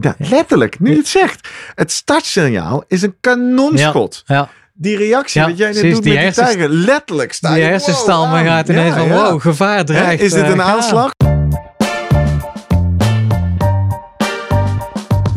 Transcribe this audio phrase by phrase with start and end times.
[0.00, 1.48] Ja, letterlijk, nu je het zegt.
[1.74, 4.22] Het startsignaal is een kanonschot.
[4.26, 4.48] Ja.
[4.74, 6.68] Die reactie Ja, wat jij net doet die met die tijger.
[6.68, 9.30] Letterlijk sta Die je, hersenstal wow, gaat ineens Ja, van ja.
[9.30, 10.22] wow, gevaar Hè, dreigt.
[10.22, 11.10] Is dit eh, een aanslag?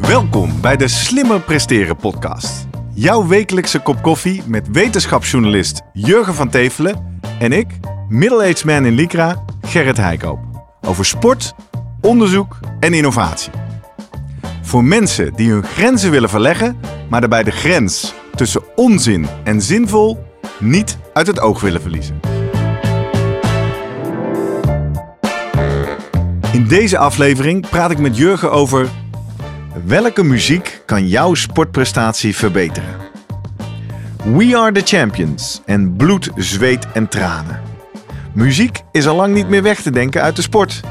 [0.01, 2.67] Welkom bij de Slimmer Presteren podcast.
[2.93, 7.67] Jouw wekelijkse kop koffie met wetenschapsjournalist Jurgen van Tevelen en ik,
[8.09, 10.39] middle-aged man in Lycra, Gerrit Heikoop.
[10.81, 11.53] Over sport,
[12.01, 13.51] onderzoek en innovatie.
[14.75, 16.79] Voor mensen die hun grenzen willen verleggen,
[17.09, 20.23] maar daarbij de grens tussen onzin en zinvol
[20.59, 22.19] niet uit het oog willen verliezen.
[26.51, 28.89] In deze aflevering praat ik met Jurgen over
[29.85, 32.95] welke muziek kan jouw sportprestatie verbeteren.
[34.23, 37.61] We are the champions en bloed, zweet en tranen.
[38.33, 40.81] Muziek is al lang niet meer weg te denken uit de sport.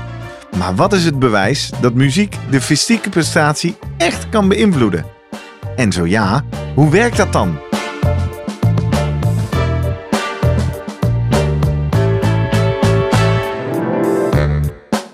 [0.58, 5.04] Maar wat is het bewijs dat muziek de fysieke prestatie echt kan beïnvloeden?
[5.76, 7.58] En zo ja, hoe werkt dat dan?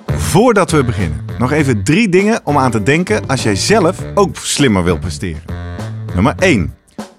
[0.07, 4.37] Voordat we beginnen, nog even drie dingen om aan te denken als jij zelf ook
[4.37, 5.43] slimmer wilt presteren.
[6.15, 6.75] Nummer 1.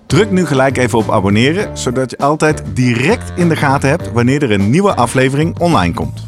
[0.07, 4.43] Druk nu gelijk even op abonneren, zodat je altijd direct in de gaten hebt wanneer
[4.43, 6.27] er een nieuwe aflevering online komt.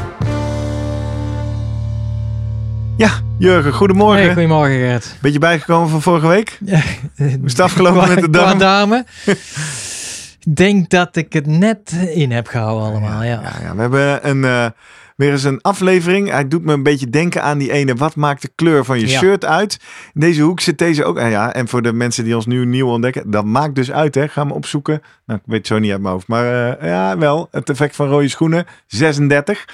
[3.01, 4.23] Ja, Jurgen, goedemorgen.
[4.23, 5.15] Hey, goedemorgen Gert.
[5.21, 6.59] Beetje bijgekomen van vorige week?
[7.17, 9.05] Hoe is het afgelopen met de dame?
[10.45, 13.41] Ik denk dat ik het net in heb gehouden allemaal, ja.
[13.41, 14.65] Ja, ja, we hebben een, eh,
[15.15, 16.29] weer eens een aflevering.
[16.29, 17.95] Hij doet me een beetje denken aan die ene.
[17.95, 19.19] Wat maakt de kleur van je Ja.
[19.19, 19.79] shirt uit?
[20.13, 21.19] In deze hoek zit deze ook.
[21.19, 23.31] Ah ja, en voor de mensen die ons nu nieuw ontdekken.
[23.31, 24.27] Dat maakt dus uit, hè.
[24.27, 25.01] Ga me opzoeken.
[25.25, 26.27] Nou, ik weet het zo niet uit mijn hoofd.
[26.27, 27.47] Maar eh, ja, wel.
[27.51, 28.65] Het effect van rode schoenen.
[28.87, 29.65] 36.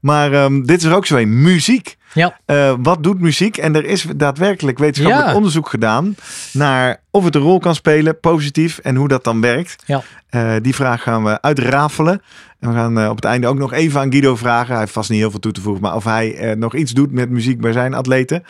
[0.00, 1.42] Maar ehm, dit is er ook zo een.
[1.42, 1.96] Muziek.
[2.14, 3.56] Ja, Eh, wat doet muziek?
[3.56, 5.36] En er is daadwerkelijk wetenschappelijk Ja.
[5.36, 6.14] onderzoek gedaan
[6.52, 9.82] naar of het een rol kan spelen, positief, en hoe dat dan werkt.
[9.86, 10.02] ja.
[10.28, 12.22] Eh, die vraag gaan we uitrafelen.
[12.60, 14.70] En we gaan eh, op het einde ook nog even aan Guido vragen.
[14.70, 17.12] Hij heeft vast niet heel veel toe te voegen, maar of hij nog iets doet
[17.12, 18.44] met muziek bij zijn atleten.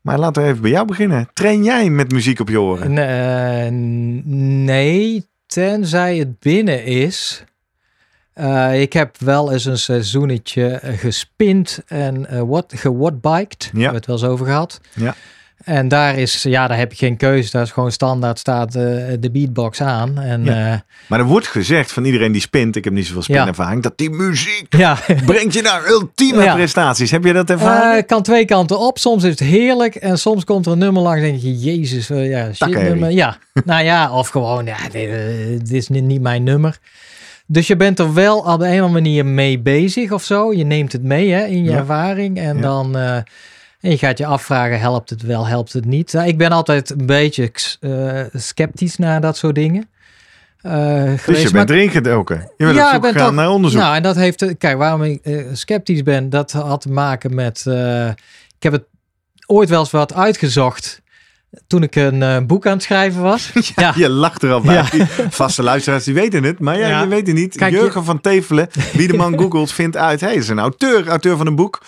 [0.00, 1.28] Maar laten we even bij jou beginnen.
[1.32, 2.92] Train jij met muziek op je oren?
[4.64, 7.44] Nee, tenzij het binnen is.
[8.36, 13.58] Eh, ik heb wel eens een seizoenetje eh, gespind en eh wat gewatbiked.
[13.60, 14.80] Daar hebben we het wel eens over gehad.
[14.94, 15.14] Ja.
[15.64, 17.50] En daar is, ja, daar heb je geen keuze.
[17.50, 20.18] Daar is gewoon standaard staat de beatbox aan.
[20.18, 20.66] En Ja.
[20.66, 23.34] ja, Maar er wordt gezegd van iedereen die spint, ik heb niet zoveel Ja.
[23.34, 24.98] spinervaring, dat die muziek ja.
[25.26, 26.54] brengt je naar ultieme Ja.
[26.54, 27.10] prestaties.
[27.10, 27.96] Heb je dat ervaren?
[27.96, 28.98] Eh, kan twee kanten op.
[28.98, 32.08] Soms is het heerlijk en soms komt er een nummer langs en denk je, jezus,
[32.08, 33.10] ja, shit nummer.
[33.10, 35.10] Ja, nou ja, of gewoon, ja, dit,
[35.58, 36.78] dit is niet mijn nummer.
[37.46, 40.52] Dus je bent er wel op een of andere manier mee bezig of zo.
[40.52, 41.76] Je neemt het mee hè, in je Ja.
[41.76, 42.62] ervaring en Ja.
[42.62, 42.96] dan...
[42.96, 43.16] eh,
[43.80, 46.12] en je gaat je afvragen, helpt het wel, helpt het niet?
[46.12, 49.88] Nou, ik ben altijd een beetje eh, sceptisch naar dat soort dingen.
[50.60, 52.36] eh, dus je bent erin gedoken.
[52.56, 53.80] Je bent Ja, op ik zoek ben gegaan toch- naar onderzoek.
[53.80, 55.20] nou, en dat heeft, kijk, waarom ik
[55.52, 57.64] sceptisch ben, dat had te maken met,
[58.56, 58.84] ik heb het
[59.46, 61.02] ooit wel eens wat uitgezocht
[61.66, 63.50] toen ik een eh, boek aan het schrijven was.
[63.76, 63.92] ja.
[63.96, 64.74] Je lacht er al bij.
[64.74, 64.84] Ja.
[64.90, 67.56] Die Vaste luisteraars die weten het, maar ja, je weet het niet.
[67.56, 70.20] Kijk, je- Jurgen van Tevelen, wie de man googelt, vindt uit.
[70.20, 71.82] Hij is een auteur, auteur van een boek.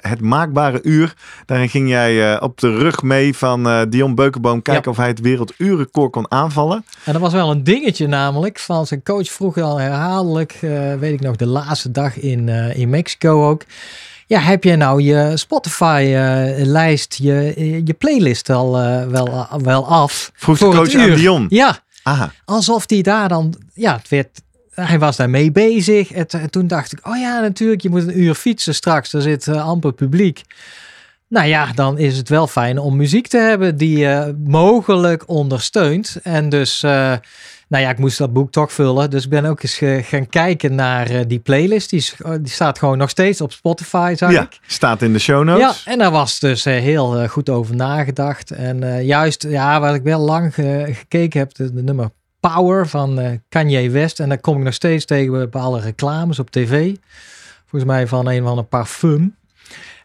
[0.00, 1.14] Het Maakbare Uur.
[1.46, 5.08] Daarin ging jij eh, op de rug mee van eh, Dion Beukenboom kijken of hij
[5.08, 6.84] het werelduurrecord kon aanvallen.
[7.04, 10.58] En dat was wel een dingetje namelijk, van zijn coach vroeg al herhaaldelijk,
[10.98, 13.62] weet ik nog, de laatste dag in, in Mexico ook.
[14.28, 20.30] Ja, heb je nou je Spotify-lijst, je, je playlist al eh, wel, wel af?
[20.34, 21.14] Vroeg de voor het coach aan?
[21.16, 21.46] Dion.
[21.48, 22.32] Ja, Aha.
[22.44, 24.40] alsof die daar dan, ja, het werd,
[24.74, 26.12] hij was daarmee bezig.
[26.12, 29.48] En, toen dacht ik, oh ja, natuurlijk, je moet een uur fietsen straks, er zit
[29.48, 30.42] eh, amper publiek.
[31.28, 36.16] Nou ja, dan is het wel fijn om muziek te hebben die je mogelijk ondersteunt.
[36.22, 36.90] En dus, eh,
[37.68, 39.10] nou ja, ik moest dat boek toch vullen.
[39.10, 41.90] Dus ik ben ook eens gaan kijken naar eh, die playlist.
[41.90, 44.58] Die, oh, die staat gewoon nog steeds op Spotify, zag Ja, ik.
[44.66, 45.82] staat in de show notes.
[45.84, 48.50] Ja, en daar was dus eh, heel goed over nagedacht.
[48.50, 52.10] En juist, ja, wat ik wel lang ge- gekeken heb, de, de nummer
[52.40, 54.20] Power van Kanye West.
[54.20, 56.94] En daar kom ik nog steeds tegen bepaalde reclames op tv.
[57.66, 59.36] Volgens mij van een van een parfum.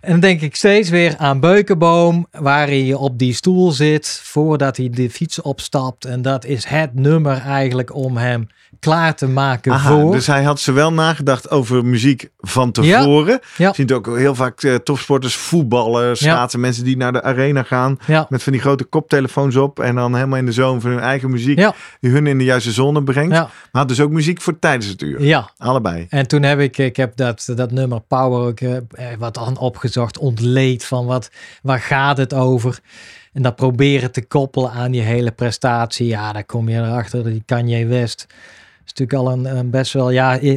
[0.04, 4.78] En dan denk ik steeds weer aan Beukenboom, waar hij op die stoel zit voordat
[4.78, 6.06] hij de fiets opstapt.
[6.06, 8.48] En dat is het nummer eigenlijk om hem
[8.80, 10.12] klaar te maken Aha, voor.
[10.12, 13.40] dus hij had zowel nagedacht over muziek van tevoren.
[13.58, 13.68] Ja.
[13.68, 16.32] Je ziet ook heel vaak eh, topsporters, voetballers, Ja.
[16.34, 17.98] schaatsen, mensen die naar de arena gaan.
[18.08, 21.00] Ja, Met van die grote koptelefoons op en dan helemaal in de zone van hun
[21.00, 21.60] eigen muziek.
[21.60, 21.74] Ja.
[22.00, 23.34] Die hun in de juiste zone brengt.
[23.36, 23.50] ja, Maar
[23.82, 25.22] had dus ook muziek voor tijdens het uur.
[25.24, 25.50] ja.
[25.58, 26.06] Allebei.
[26.10, 28.78] En toen heb ik, ik heb dat, dat nummer Power ook eh,
[29.20, 29.58] wat aan
[30.02, 31.30] opgezocht, ontleed van wat,
[31.62, 32.80] waar gaat het over?
[33.34, 36.08] En dat proberen te koppelen aan die hele prestatie.
[36.08, 38.28] Ja, daar kom je erachter, die Kanye West.
[38.86, 40.40] Is natuurlijk al een, een best wel, ja,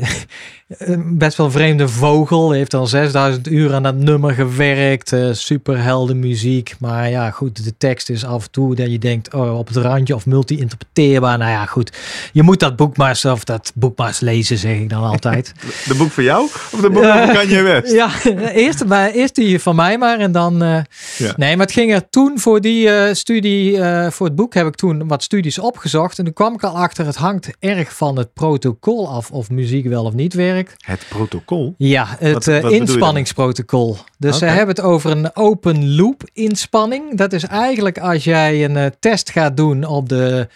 [0.69, 2.50] een best wel vreemde vogel.
[2.50, 5.12] Heeft al 6000 uur aan dat nummer gewerkt.
[5.12, 6.75] eh superhelden muziek.
[6.78, 9.76] Maar ja, goed, de tekst is af en toe dat je denkt, oh, op het
[9.76, 11.38] randje of multi-interpreteerbaar.
[11.38, 11.96] Nou ja, goed.
[12.32, 15.52] Je moet dat boek maar, of dat boek maar eens lezen, zeg ik dan altijd.
[15.88, 17.93] De boek van jou of de boek Eh, van Kanye West?
[18.02, 18.11] Ja,
[18.52, 20.62] eerst, maar, eerst die van mij maar en dan...
[20.62, 20.78] eh,
[21.19, 21.32] Ja.
[21.37, 23.78] Nee, maar het ging er toen voor die studie,
[24.11, 26.19] voor het boek heb ik toen wat studies opgezocht.
[26.19, 29.87] En toen kwam ik al achter, het hangt erg van het protocol af of muziek
[29.87, 30.75] wel of niet werkt.
[30.85, 31.75] Het protocol.
[31.77, 33.97] Ja, het wat eh, inspanningsprotocol.
[34.19, 37.17] Dus ze hebben het over een open loop inspanning.
[37.17, 40.49] Dat is eigenlijk als jij een eh, test gaat doen op de,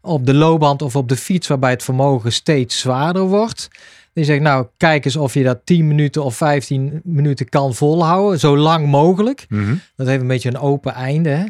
[0.00, 3.68] op de loopband of op de fiets waarbij het vermogen steeds zwaarder wordt.
[4.12, 8.40] Die zegt nou kijk eens of je dat 10 minuten of 15 minuten kan volhouden.
[8.40, 9.46] Zo lang mogelijk.
[9.48, 9.74] Mhm.
[9.96, 11.28] Dat heeft een beetje een open einde.
[11.28, 11.44] Hè?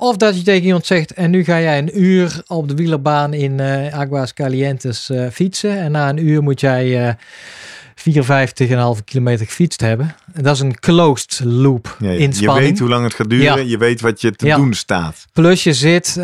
[0.00, 3.32] Of dat je tegen iemand zegt, en nu ga jij een uur op de wielerbaan
[3.32, 5.78] in eh Aguas Calientes eh, fietsen.
[5.78, 7.14] En na een uur moet jij eh
[8.96, 10.14] 54,5 kilometer gefietst hebben.
[10.32, 12.12] En dat is een closed loop Ja, ja.
[12.12, 12.68] Je inspanning.
[12.68, 13.44] weet hoe lang het gaat duren.
[13.44, 13.56] Ja.
[13.56, 15.26] Je weet wat je te doen staat.
[15.32, 16.20] Plus je zit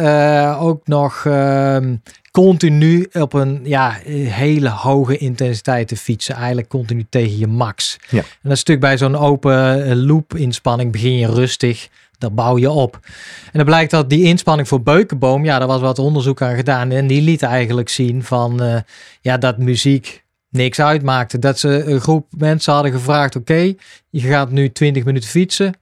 [0.59, 1.97] ook nog ehm,
[2.31, 3.99] continu op een ja,
[4.29, 6.35] hele hoge intensiteit te fietsen.
[6.35, 7.97] Eigenlijk continu tegen je max.
[8.09, 8.19] Ja.
[8.19, 11.89] En dat is natuurlijk bij zo'n open loop inspanning begin je rustig.
[12.19, 12.99] Daar bouw je op.
[13.45, 16.91] En dan blijkt dat die inspanning voor Beukenboom, ja, daar was wat onderzoek aan gedaan.
[16.91, 18.77] En die liet eigenlijk zien van, eh,
[19.21, 21.39] ja, dat muziek niks uitmaakte.
[21.39, 23.75] Dat ze een groep mensen hadden gevraagd, oké,
[24.11, 25.75] je gaat nu 20 minuten fietsen.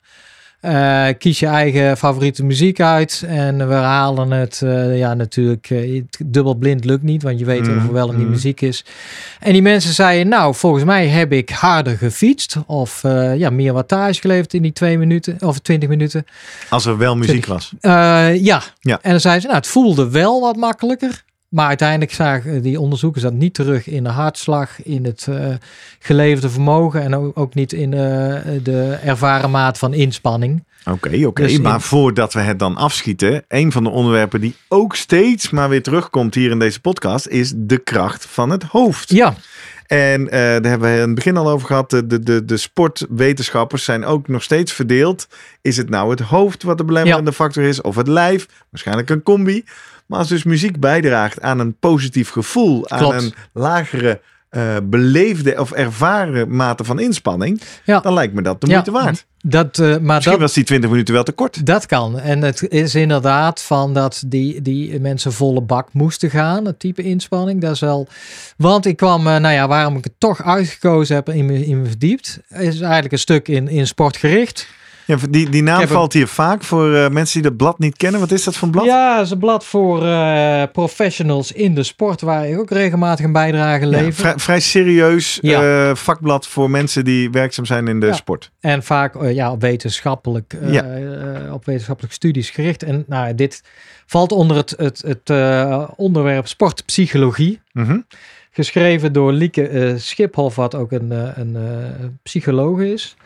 [0.63, 4.61] Eh, kies je eigen favoriete muziek uit en we halen het.
[4.65, 8.13] eh, ja, natuurlijk, het dubbel blind lukt niet, want je weet Mm, of er wel
[8.13, 8.31] mm.
[8.31, 8.85] muziek is.
[9.41, 13.03] En die mensen zeiden, nou, volgens mij heb ik harder gefietst of
[13.37, 16.25] ja, meer wattage geleverd in die twee minuten of 20 minuten.
[16.69, 17.73] Als er wel muziek was.
[17.81, 18.63] Ja.
[18.81, 18.99] Ja.
[19.03, 21.25] en dan zeiden ze, nou, het voelde wel wat makkelijker.
[21.53, 25.47] Maar uiteindelijk zagen die onderzoekers dat niet terug in de hartslag, in het eh,
[25.99, 27.99] geleverde vermogen en ook, ook niet in eh,
[28.63, 30.65] de ervaren maat van inspanning.
[30.91, 31.43] Oké, oké.
[31.43, 35.51] Dus in- maar voordat we het dan afschieten, een van de onderwerpen die ook steeds
[35.51, 39.11] maar weer terugkomt hier in deze podcast, is de kracht van het hoofd.
[39.11, 39.35] Ja,
[39.87, 41.91] En eh, daar hebben we in het begin al over gehad.
[41.91, 45.29] De, de, de, de sportwetenschappers zijn ook nog steeds verdeeld.
[45.63, 48.47] Is het nou het hoofd wat de belemmerende factor is, of het lijf?
[48.71, 49.65] Waarschijnlijk een combi.
[50.13, 55.71] Maar als dus muziek bijdraagt aan een positief gevoel, aan een lagere eh, beleefde of
[55.73, 58.01] ervaren mate van inspanning, Ja.
[58.01, 58.73] dan lijkt me dat de Ja.
[58.73, 59.27] moeite waard.
[59.41, 61.67] dat, eh, maar Misschien dat, was die 20 minuten wel te kort.
[61.67, 62.19] dat kan.
[62.19, 67.03] En het is inderdaad van dat die, die mensen volle bak moesten gaan, het type
[67.03, 67.61] inspanning.
[67.61, 68.09] Dat is wel.
[68.57, 71.67] Want ik kwam, eh, nou ja, waarom ik het toch uitgekozen heb en in me,
[71.67, 74.67] in me verdiept, is eigenlijk een stuk in, in sportgericht.
[75.21, 78.21] Ja, die, die naam valt hier vaak voor eh, mensen die dat blad niet kennen.
[78.21, 78.85] Wat is dat voor een blad?
[78.85, 83.25] Ja, het is een blad voor eh, professionals in de sport, waar ik ook regelmatig
[83.25, 84.13] een bijdrage Ja, lever.
[84.13, 85.89] vrij, vrij serieus Ja.
[85.89, 88.13] eh, vakblad voor mensen die werkzaam zijn in de Ja.
[88.13, 88.51] sport.
[88.61, 90.57] En vaak ja, op, wetenschappelijk,
[91.53, 92.83] op wetenschappelijke studies gericht.
[92.83, 93.63] En nou, dit
[94.07, 95.31] valt onder het, het, het
[95.97, 97.61] onderwerp sportpsychologie.
[97.73, 97.99] Mhm.
[98.51, 101.57] Geschreven door Lieke Schiphoff, wat ook een, een
[102.23, 103.17] psycholoog is.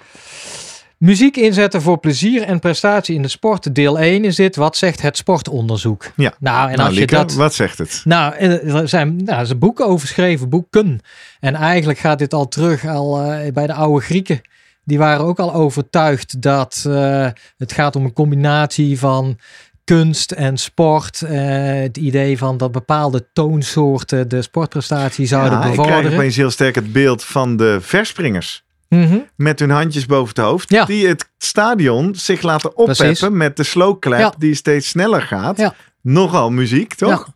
[0.98, 3.74] Muziek inzetten voor plezier en prestatie in de sport.
[3.74, 4.56] Deel 1 is dit.
[4.56, 6.12] Wat zegt het sportonderzoek?
[6.16, 6.34] Ja.
[6.38, 7.34] Nou, en nou, als Lieke, je dat...
[7.34, 8.00] wat zegt het?
[8.04, 11.00] Nou, eh, er zijn, nou, er zijn boeken over geschreven, boeken.
[11.40, 14.40] En eigenlijk gaat dit al terug al eh, bij de oude Grieken.
[14.84, 19.38] Die waren ook al overtuigd dat eh, het gaat om een combinatie van
[19.84, 21.20] kunst en sport.
[21.20, 26.18] Het idee van dat bepaalde toonsoorten de sportprestatie zouden Ja, ik krijg bevorderen.
[26.18, 28.64] opeens heel sterk het beeld van de verspringers.
[28.88, 29.18] Mhm.
[29.36, 30.70] Met hun handjes boven het hoofd.
[30.70, 30.84] Ja.
[30.84, 33.00] Die het stadion zich laten Precies.
[33.00, 34.34] oppeppen met de slow clap Ja.
[34.38, 35.56] die steeds sneller gaat.
[35.58, 35.74] Ja.
[36.02, 37.10] Nogal muziek, toch?
[37.26, 37.34] Ja.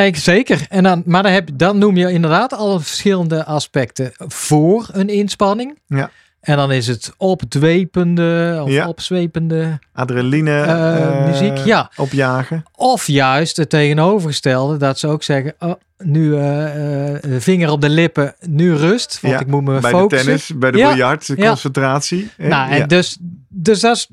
[0.00, 0.66] Nee, zeker.
[0.68, 5.78] En dan, maar dan, heb, dan noem je inderdaad alle verschillende aspecten voor een inspanning.
[5.86, 6.10] Ja.
[6.42, 8.88] En dan is het opdwepende of Ja.
[8.88, 9.78] opzwepende.
[9.92, 11.90] Adrenaline Eh, eh, muziek, ja.
[11.96, 12.62] opjagen.
[12.76, 18.34] Of juist het tegenovergestelde, dat ze ook zeggen, oh, nu eh, vinger op de lippen,
[18.40, 20.18] nu rust, want Ja, ik moet me Bij focussen.
[20.18, 22.30] de tennis, bij de Ja, biljart, de concentratie.
[22.38, 23.16] Nou, en dus,
[23.48, 24.08] dus dat is,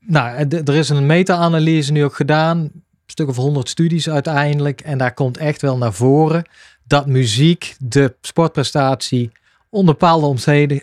[0.00, 4.98] nou, er is een meta-analyse nu ook gedaan, een stuk of honderd studies uiteindelijk, en
[4.98, 6.44] daar komt echt wel naar voren
[6.86, 9.30] dat muziek de sportprestatie
[9.72, 10.26] onder bepaalde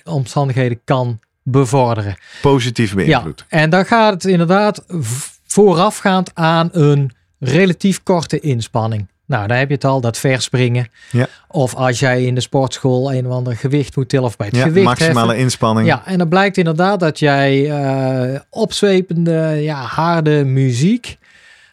[0.03, 2.15] omstandigheden, kan bevorderen.
[2.41, 3.45] Positief beïnvloed.
[3.49, 4.83] Ja, en dan gaat het inderdaad
[5.47, 9.07] voorafgaand aan een relatief korte inspanning.
[9.25, 10.87] Nou, daar heb je het al, dat verspringen.
[11.11, 11.27] Ja.
[11.47, 14.55] Of als jij in de sportschool een of ander gewicht moet tillen of bij het
[14.55, 15.37] Ja, gewicht maximale heffen.
[15.43, 15.87] inspanning.
[15.87, 21.17] Ja, en dan blijkt inderdaad dat jij eh, opzwepende, ja, harde muziek.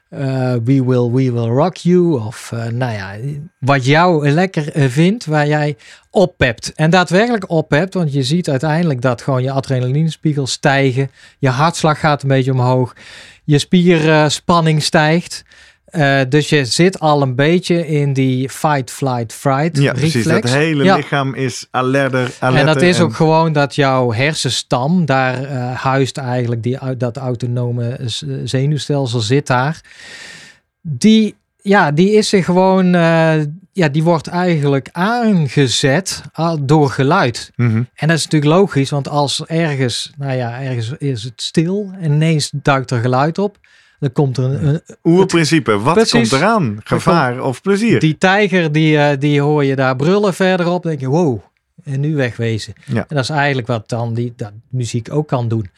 [0.09, 2.21] Eh, we will, we will rock you.
[2.21, 3.17] Of eh, nou ja,
[3.59, 5.77] wat jou lekker eh, vindt, waar jij
[6.11, 6.73] oppept.
[6.75, 11.11] En daadwerkelijk oppept, want je ziet uiteindelijk dat gewoon je adrenalinespiegel stijgen.
[11.39, 12.95] Je hartslag gaat een beetje omhoog.
[13.45, 15.45] Je spierspanning stijgt.
[15.87, 20.15] Eh, dus je zit al een beetje in die fight, flight, fright Ja, precies.
[20.15, 20.41] reflex.
[20.41, 20.97] Dat hele Ja.
[20.97, 22.31] lichaam is alerter.
[22.39, 26.97] alerter En dat is en- ook gewoon dat jouw hersenstam, daar eh, huist eigenlijk die,
[26.97, 29.81] dat autonome z- zenuwstelsel zit daar.
[30.81, 33.35] Die, ja, die is gewoon, eh,
[33.73, 37.51] ja, die wordt eigenlijk aangezet ah, door geluid.
[37.57, 37.83] Mhm.
[37.95, 42.13] En dat is natuurlijk logisch, want als ergens, nou ja, ergens is het stil en
[42.13, 43.59] ineens duikt er geluid op.
[43.99, 45.79] Dan komt er een, een- Oerprincipe.
[45.79, 46.29] Wat Precies.
[46.29, 46.81] komt eraan?
[46.85, 48.01] Gevaar of plezier?
[48.01, 50.83] die tijger, die, eh, die hoor je daar brullen verderop.
[50.83, 51.41] Dan denk je, wow,
[51.85, 52.73] en nu wegwezen.
[52.85, 52.97] Ja.
[53.09, 55.71] En dat is eigenlijk wat dan die dat muziek ook kan doen.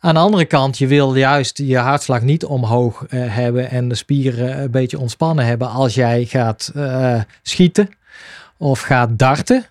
[0.00, 3.94] Aan de andere kant, je wil juist je hartslag niet omhoog eh, hebben en de
[3.94, 7.88] spieren een beetje ontspannen hebben als jij gaat eh, schieten
[8.58, 9.64] of gaat darten.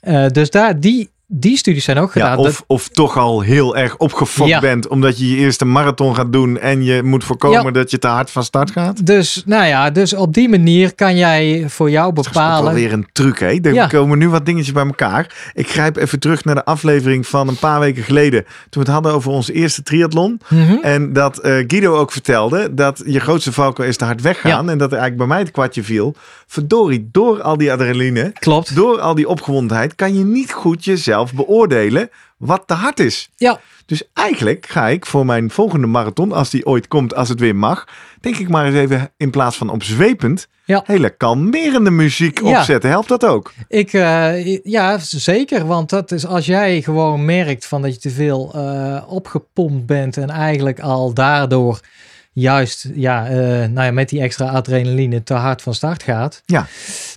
[0.00, 2.30] Eh, dus daar, die, die studies zijn ook gedaan.
[2.30, 4.60] Ja, Dat- of, of toch al heel erg opgefokt Ja.
[4.60, 7.70] bent omdat je je eerste marathon gaat doen en je moet voorkomen Ja.
[7.70, 9.06] dat je te hard van start gaat.
[9.06, 12.74] dus, nou ja, dus op die manier kan jij voor jou Dat is wel bepalen.
[12.74, 13.46] weer een truc, hè?
[13.60, 15.50] Er komen nu wat dingetjes bij elkaar.
[15.54, 18.42] Ik grijp even terug naar de aflevering van een paar weken geleden.
[18.44, 20.40] Toen we het hadden over onze eerste triathlon.
[20.48, 20.76] Mhm.
[20.82, 24.70] En dat eh, Guido ook vertelde dat je grootste valkuil is te hard weggaan.
[24.70, 26.14] En dat er eigenlijk bij mij het kwartje viel.
[26.46, 28.74] Verdorie, door al die adrenaline, Klopt.
[28.76, 33.30] door al die opgewondenheid, kan je niet goed jezelf beoordelen wat te hard is.
[33.36, 37.40] Ja, Dus eigenlijk ga ik voor mijn volgende marathon, als die ooit komt, als het
[37.40, 37.84] weer mag,
[38.20, 40.82] denk ik maar eens even in plaats van opzwepend, Ja.
[40.86, 42.58] hele kalmerende muziek Ja.
[42.58, 42.90] opzetten.
[42.90, 43.52] Helpt dat ook?
[43.68, 45.66] Ik, eh, ja, zeker.
[45.66, 50.16] Want dat is als jij gewoon merkt van dat je te veel eh, opgepompt bent
[50.16, 51.80] en eigenlijk al daardoor
[52.34, 53.36] juist ja, eh,
[53.68, 56.42] nou ja, met die extra adrenaline te hard van start gaat.
[56.46, 56.66] Ja.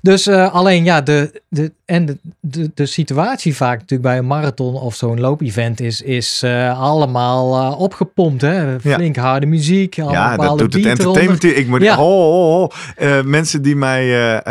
[0.02, 4.28] Dus eh, alleen ja, de, de, en de, de, de situatie vaak natuurlijk bij een
[4.28, 8.42] marathon of zo'n loopevent is, is eh, allemaal opgepompt.
[8.42, 8.80] Hè?
[8.80, 10.00] Flink harde muziek.
[10.00, 11.22] allemaal Ja, dat doet het eronder.
[11.22, 11.44] entertainment.
[11.44, 11.98] Ik moet, Ja.
[11.98, 12.72] oh, oh, oh.
[12.96, 14.42] Eh, mensen die mij,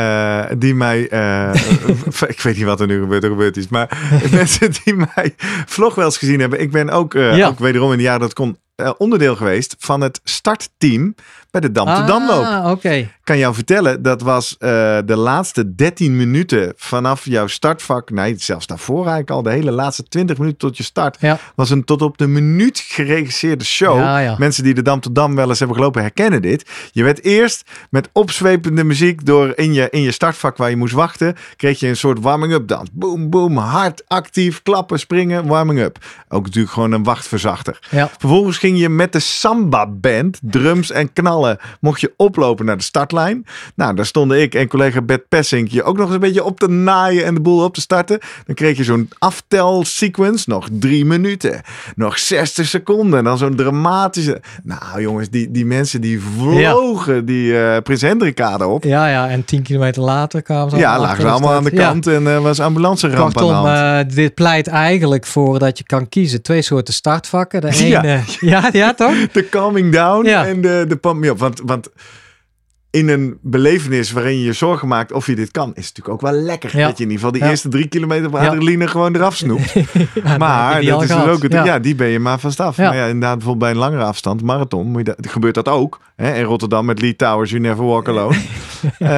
[0.58, 1.00] die mij
[2.34, 3.98] ik weet niet wat er nu gebeurt, er gebeurd is, maar
[4.30, 5.34] mensen die mij
[5.66, 6.60] vlog wel eens gezien hebben.
[6.60, 8.56] Ik ben ook, ook wederom in de jaren dat kon
[8.98, 11.14] onderdeel geweest van het startteam
[11.60, 12.44] bij de Dam Damloop.
[12.44, 13.08] Ah, oké.
[13.24, 14.68] kan jou vertellen, dat was eh,
[15.04, 18.10] de laatste 13 minuten vanaf jouw startvak.
[18.10, 19.42] Nee, zelfs daarvoor eigenlijk al.
[19.42, 21.16] De hele laatste 20 minuten tot je start.
[21.20, 21.38] Ja.
[21.54, 23.98] Was een tot op de minuut geregisseerde show.
[23.98, 24.34] Ja, ja.
[24.38, 26.70] Mensen die de Dam tot Dam wel eens hebben gelopen herkennen dit.
[26.92, 30.94] Je werd eerst met opzwepende muziek door in je, in je startvak waar je moest
[30.94, 31.34] wachten.
[31.56, 32.88] Kreeg je een soort warming-up dans.
[32.92, 35.98] Boom, boom, hard, actief, klappen, springen, warming-up.
[36.28, 37.78] Ook natuurlijk gewoon een wachtverzachter.
[38.18, 41.45] Vervolgens ging je met de Samba Band, drums en knallen,
[41.80, 43.46] mocht je oplopen naar de startlijn.
[43.74, 46.58] Nou, daar stonden ik en collega Bert Pessink je ook nog eens een beetje op
[46.58, 48.18] te naaien en de boel op te starten.
[48.46, 51.60] Dan kreeg je zo'n aftel sequence, nog drie minuten,
[51.94, 53.18] nog 60 seconden.
[53.18, 54.40] En dan zo'n dramatische...
[54.62, 58.84] Nou jongens, die, die mensen die vlogen die eh Prins Hendrikade op.
[58.84, 61.74] Ja, ja, en tien kilometer later kwamen ze Ja, lagen ze allemaal aan de.
[61.74, 61.88] Ja.
[61.88, 64.08] kant en eh, was ambulance ramp aan de hand.
[64.08, 67.60] eh, dit pleit eigenlijk voor dat je kan kiezen twee soorten startvakken.
[67.60, 69.14] De ene, ja, ja, toch?
[69.32, 71.88] De calming down en de, de pump me Want, want
[72.90, 76.08] in een belevenis waarin je je zorgen maakt of je dit kan, is het natuurlijk
[76.08, 76.76] ook wel lekker.
[76.78, 76.86] Ja.
[76.86, 77.50] Dat je in ieder geval die Ja.
[77.50, 79.74] eerste drie kilometer van adrenaline gewoon eraf snoept.
[80.38, 81.78] Maar dat is dus ook het, ja.
[81.78, 82.76] Die ben je maar vast af.
[82.76, 82.88] Ja.
[82.88, 86.00] Maar ja, inderdaad, bijvoorbeeld bij een langere afstand, marathon, moet je dat, gebeurt dat ook.
[86.16, 86.34] Hè?
[86.34, 88.36] In Rotterdam met Lee Towers, You Never Walk Alone.
[88.98, 89.08] Eh,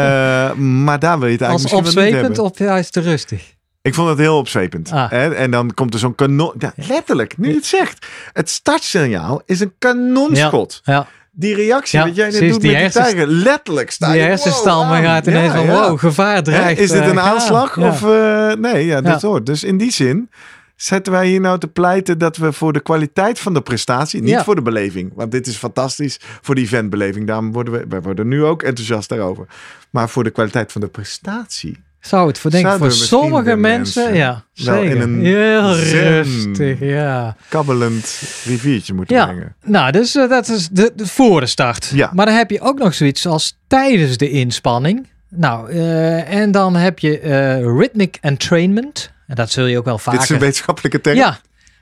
[0.54, 3.54] maar daar wil je het Als eigenlijk misschien wel niet opzwepend of juist te rustig?
[3.82, 4.90] Ik vond het heel opzwepend.
[4.92, 5.12] Ah.
[5.40, 6.52] En dan komt er zo'n kanon.
[6.58, 8.06] Ja, letterlijk, nu je het zegt.
[8.32, 10.80] Het startsignaal is een kanonschot.
[10.84, 11.06] Ja,
[11.40, 13.26] Die reactie Ja, wat jij net doet die met die hersens- tijger.
[13.26, 14.26] Letterlijk sta die je...
[14.26, 16.80] hersenstalmen wow, gaat ineens ja, van wow, gevaar Hè, dreigt.
[16.80, 17.76] Is dit eh, een aanslag?
[17.76, 17.88] Ja.
[17.88, 19.46] Of, eh, nee, ja, dat hoort.
[19.46, 20.28] Dus in die zin
[20.76, 24.38] Zetten wij hier nou te pleiten dat we voor de kwaliteit van de prestatie, niet
[24.38, 27.26] voor de beleving, want dit is fantastisch voor de eventbeleving.
[27.26, 29.46] Daarom worden we, wij worden nu ook enthousiast daarover.
[29.90, 31.82] Maar voor de kwaliteit van de prestatie.
[32.00, 35.02] Zou het voor denken, Zouden voor sommige mensen, mensen ja, wel in zeker.
[35.02, 37.36] een Heel rustig, ja.
[37.48, 39.26] Kabbelend riviertje moeten Ja.
[39.26, 39.54] brengen.
[39.64, 41.90] Nou, dus eh, dat is de, de voor de start.
[41.94, 42.10] Ja.
[42.14, 45.06] Maar dan heb je ook nog zoiets als tijdens de inspanning.
[45.28, 49.10] Nou, eh, en dan heb je eh, rhythmic entrainment.
[49.26, 50.38] En dat zul je ook wel Dit is een vaker.
[50.38, 51.16] wetenschappelijke term.
[51.16, 51.38] Ja,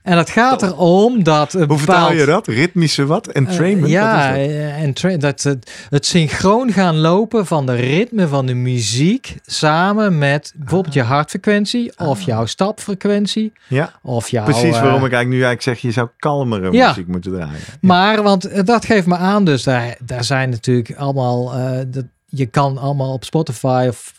[0.06, 1.52] en dat gaat erom dat...
[1.52, 2.46] Hoe vertaal je dat?
[2.46, 3.26] Ritmische wat?
[3.26, 3.86] Entrainment?
[3.86, 4.56] Eh, ja, is dat?
[4.56, 10.18] eh, en dat het, het synchroon gaan lopen van de ritme van de muziek samen
[10.18, 14.44] met bijvoorbeeld je hartfrequentie of jouw stapfrequentie ja, of jouw.
[14.44, 16.88] precies eh, waarom ik eigenlijk nu eigenlijk zeg, je zou kalmere Ja.
[16.88, 17.60] muziek moeten draaien.
[17.80, 22.04] Maar, want eh, dat geeft me aan, dus daar, daar zijn natuurlijk allemaal, eh, dat,
[22.28, 24.12] je kan allemaal op Spotify of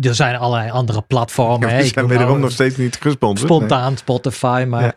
[0.00, 1.68] er zijn allerlei andere platformen.
[1.68, 3.52] Ja, Ik zijn wederom nou nog steeds niet gesponsord.
[3.52, 4.94] Spontaan Spotify, maar ja.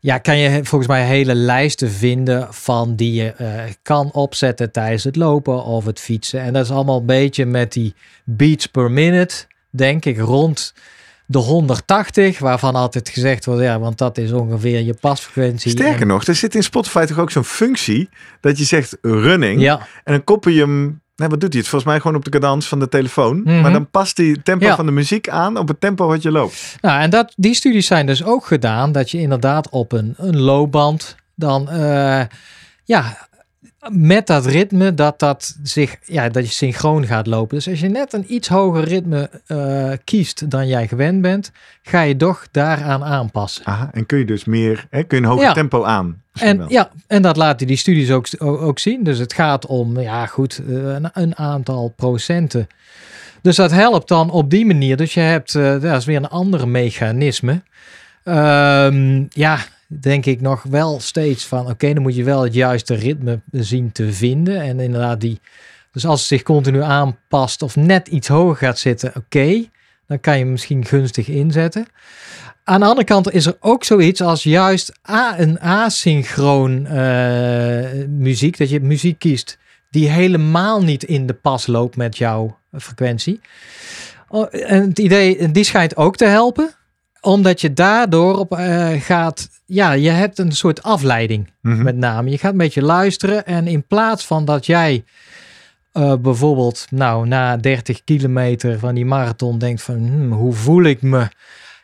[0.00, 0.18] Ja.
[0.18, 5.16] kan je volgens mij hele lijsten vinden van die je eh, kan opzetten tijdens het
[5.16, 6.40] lopen of het fietsen.
[6.40, 9.34] En dat is allemaal een beetje met die beats per minute,
[9.70, 10.74] denk ik, rond
[11.26, 15.70] de 180, waarvan altijd gezegd wordt, ja, want dat is ongeveer je pasfrequentie.
[15.70, 18.08] Sterker En- nog, er zit in Spotify toch ook zo'n functie
[18.40, 21.00] dat je zegt running Ja, en dan koppel je hem.
[21.16, 21.68] Nee, wat doet hij het?
[21.70, 23.40] Volgens mij gewoon op de cadans van de telefoon.
[23.42, 23.60] Mhm.
[23.60, 24.76] Maar dan past hij het tempo Ja.
[24.76, 26.76] van de muziek aan op het tempo wat je loopt.
[26.80, 30.38] Nou, en dat, die studies zijn dus ook gedaan dat je inderdaad op een, een
[30.40, 32.20] loopband dan, eh,
[32.84, 33.28] ja,
[33.90, 37.56] met dat ritme, dat, dat, zich, ja, dat je synchroon gaat lopen.
[37.56, 41.52] Dus als je net een iets hoger ritme eh, kiest dan jij gewend bent,
[41.82, 43.64] ga je toch daaraan aanpassen.
[43.66, 45.52] Aha, en kun je dus meer, hè, kun je een hoger Ja.
[45.52, 46.22] tempo aan.
[46.32, 46.70] En wel.
[46.70, 49.04] ja, en dat laten die studies ook, ook, zien.
[49.04, 52.66] Dus het gaat om, ja goed, eh, een, een aantal procenten.
[53.42, 54.96] Dus dat helpt dan op die manier.
[54.96, 57.62] Dus je hebt, eh, dat is weer een ander mechanisme.
[58.24, 62.94] Ehm, ja, denk ik nog wel steeds van, oké, dan moet je wel het juiste
[62.94, 64.60] ritme zien te vinden.
[64.60, 65.40] En inderdaad die,
[65.92, 69.64] dus als het zich continu aanpast of net iets hoger gaat zitten, oké,
[70.06, 71.86] dan kan je hem misschien gunstig inzetten.
[72.64, 78.58] Aan de andere kant is er ook zoiets als juist a, een asynchroon eh, muziek.
[78.58, 79.58] Dat je muziek kiest
[79.90, 83.40] die helemaal niet in de pas loopt met jouw frequentie.
[84.28, 86.70] Oh, en het idee, die schijnt ook te helpen.
[87.26, 89.48] Omdat je daardoor op eh, gaat...
[89.64, 91.82] Ja, je hebt een soort afleiding Mhm.
[91.82, 92.30] met name.
[92.30, 95.04] Je gaat een beetje luisteren en in plaats van dat jij
[95.92, 101.02] eh, bijvoorbeeld nou na 30 kilometer van die marathon denkt van hmm, hoe voel ik
[101.02, 101.28] me?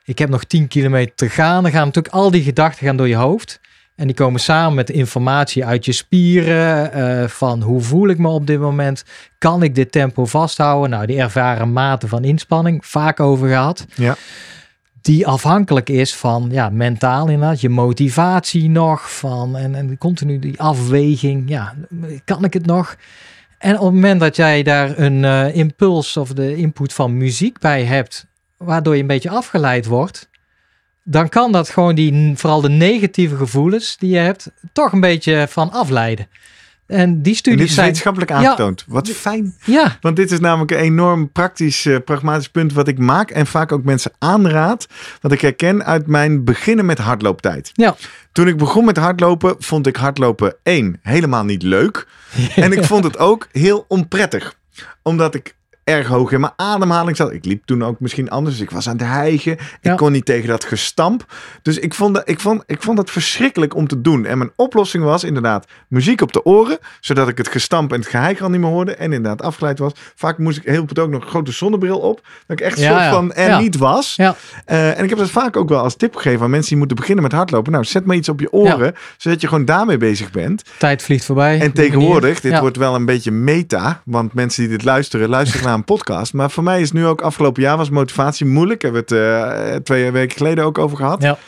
[0.05, 1.63] Ik heb nog 10 kilometer te gaan.
[1.63, 3.61] Dan gaan natuurlijk al die gedachten gaan door je hoofd.
[3.97, 6.93] En die komen samen met informatie uit je spieren.
[6.93, 9.05] eh, van hoe voel ik me op dit moment?
[9.39, 10.91] Kan ik dit tempo vasthouden?
[10.91, 13.87] Nou, die ervaren mate van inspanning, vaak over gehad.
[13.95, 14.17] Ja.
[15.03, 19.13] Die afhankelijk is van ja, mentaal inderdaad, je motivatie nog.
[19.13, 21.49] Van, en, en continu die afweging.
[21.49, 21.75] Ja,
[22.25, 22.97] kan ik het nog?
[23.59, 27.59] En op het moment dat jij daar een eh, impuls of de input van muziek
[27.59, 30.29] bij hebt, waardoor je een beetje afgeleid wordt,
[31.05, 35.47] dan kan dat gewoon die, vooral de negatieve gevoelens die je hebt, toch een beetje
[35.49, 36.27] van afleiden.
[36.93, 37.87] En die En dit studies is zijn.
[37.87, 38.85] wetenschappelijk aangetoond.
[38.89, 39.55] Wat fijn.
[39.65, 43.47] Ja, Want dit is namelijk een enorm praktisch, eh, pragmatisch punt wat ik maak en
[43.47, 44.87] vaak ook mensen aanraad.
[45.21, 47.71] Wat ik herken uit mijn beginnen met hardlooptijd.
[47.73, 47.97] ja,
[48.33, 52.07] Toen ik begon met hardlopen, vond ik hardlopen één, helemaal niet leuk.
[52.57, 54.55] En ik vond het ook heel onprettig.
[55.03, 57.33] Omdat ik erg hoog in mijn ademhaling zat.
[57.33, 58.55] Ik liep toen ook misschien anders.
[58.57, 59.57] Dus ik was aan het hijgen.
[59.81, 61.27] Ik kon niet tegen dat gestamp.
[61.63, 64.25] Dus ik vond, dat, ik, vond, ik vond dat verschrikkelijk om te doen.
[64.25, 66.79] En mijn oplossing was inderdaad muziek op de oren.
[67.01, 68.95] Zodat ik het gestamp en het geheig al niet meer hoorde.
[68.95, 69.93] En inderdaad afgeleid was.
[70.15, 72.21] Vaak moest ik heel het ook nog een grote zonnebril op.
[72.47, 73.11] Dat ik echt Ja, soort ja.
[73.11, 73.59] van er Ja.
[73.59, 74.15] niet was.
[74.17, 74.35] ja.
[74.65, 76.97] Eh, en ik heb dat vaak ook wel als tip gegeven aan mensen die moeten
[76.97, 77.73] beginnen met hardlopen.
[77.73, 80.63] Nou, zet maar iets op je oren, zodat je gewoon daarmee bezig bent.
[80.79, 81.61] tijd vliegt voorbij.
[81.61, 85.72] En tegenwoordig, dit wordt wel een beetje meta, want mensen die dit luisteren, luisteren naar
[85.75, 86.33] een podcast.
[86.33, 88.83] Maar voor mij is nu ook afgelopen jaar was motivatie moeilijk.
[88.83, 91.23] Hebben we het eh, twee weken geleden ook over gehad.
[91.23, 91.39] Ja.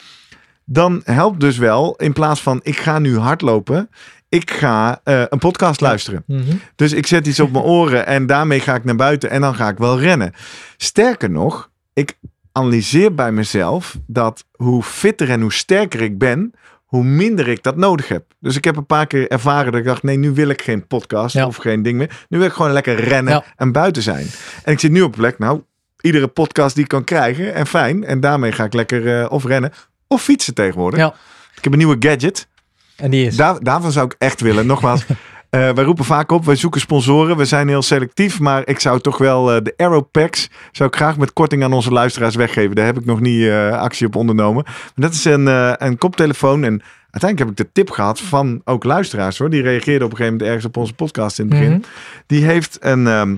[0.65, 3.91] Dan helpt dus wel, in plaats van ik ga nu hardlopen,
[4.29, 6.23] ik ga eh, een podcast luisteren.
[6.27, 6.57] Mhm.
[6.77, 9.55] Dus ik zet iets op mijn oren en daarmee ga ik naar buiten en dan
[9.55, 10.33] ga ik wel rennen.
[10.77, 12.17] Sterker nog, ik
[12.53, 16.53] analyseer bij mezelf dat hoe fitter en hoe sterker ik ben,
[16.95, 18.25] hoe minder ik dat nodig heb.
[18.41, 20.87] Dus ik heb een paar keer ervaren dat ik dacht, nee, nu wil ik geen
[20.87, 21.47] podcast Ja.
[21.47, 22.25] of geen ding meer.
[22.29, 23.45] Nu wil ik gewoon lekker rennen Ja.
[23.57, 24.27] en buiten zijn.
[24.65, 25.63] En ik zit nu op een plek, nou,
[26.01, 28.05] iedere podcast die ik kan krijgen en fijn.
[28.05, 29.73] En daarmee ga ik lekker eh, of rennen
[30.09, 30.99] of fietsen tegenwoordig.
[31.01, 31.15] Ja.
[31.57, 32.49] Ik heb een nieuwe gadget.
[32.97, 33.37] En die is.
[33.37, 34.67] Daar, daarvan zou ik echt willen.
[34.67, 35.05] Nogmaals,
[35.55, 37.37] Eh, wij roepen vaak op, wij zoeken sponsoren.
[37.37, 40.97] We zijn heel selectief, maar ik zou toch wel eh, de Aero Packs zou ik
[40.97, 42.77] graag met korting aan onze luisteraars weggeven.
[42.77, 44.63] Daar heb ik nog niet eh, actie op ondernomen.
[44.65, 45.47] Maar dat is een,
[45.87, 49.51] een koptelefoon en uiteindelijk heb ik de tip gehad van ook luisteraars hoor.
[49.51, 51.73] Die reageerden op een gegeven moment ergens op onze podcast in het begin.
[51.73, 51.83] Mhm.
[52.27, 53.07] Die heeft een...
[53.07, 53.37] ehm,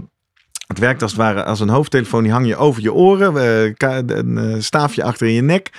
[0.67, 2.23] het werkt als het ware als een hoofdtelefoon.
[2.23, 3.37] Die hang je over je oren.
[4.19, 5.71] een staafje achter in je nek.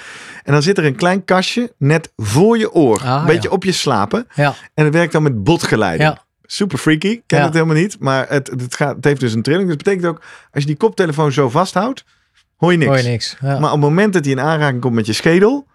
[0.43, 3.02] En dan zit er een klein kastje net voor je oor.
[3.04, 3.56] Ah, een beetje ja.
[3.56, 4.28] op je slapen.
[4.34, 6.10] Ja, En het werkt dan met botgeleiding.
[6.10, 7.22] ja, Super freaky.
[7.26, 7.46] Ken Ja.
[7.46, 8.00] het helemaal niet.
[8.00, 9.68] Maar het, het, gaat, het heeft dus een trilling.
[9.68, 12.06] Dus dat betekent ook, als je die koptelefoon zo vasthoudt,
[12.56, 12.90] hoor je niks.
[12.90, 13.38] hoor je niks.
[13.42, 13.48] Ja.
[13.60, 15.68] Maar op het moment dat hij in aanraking komt met je schedel,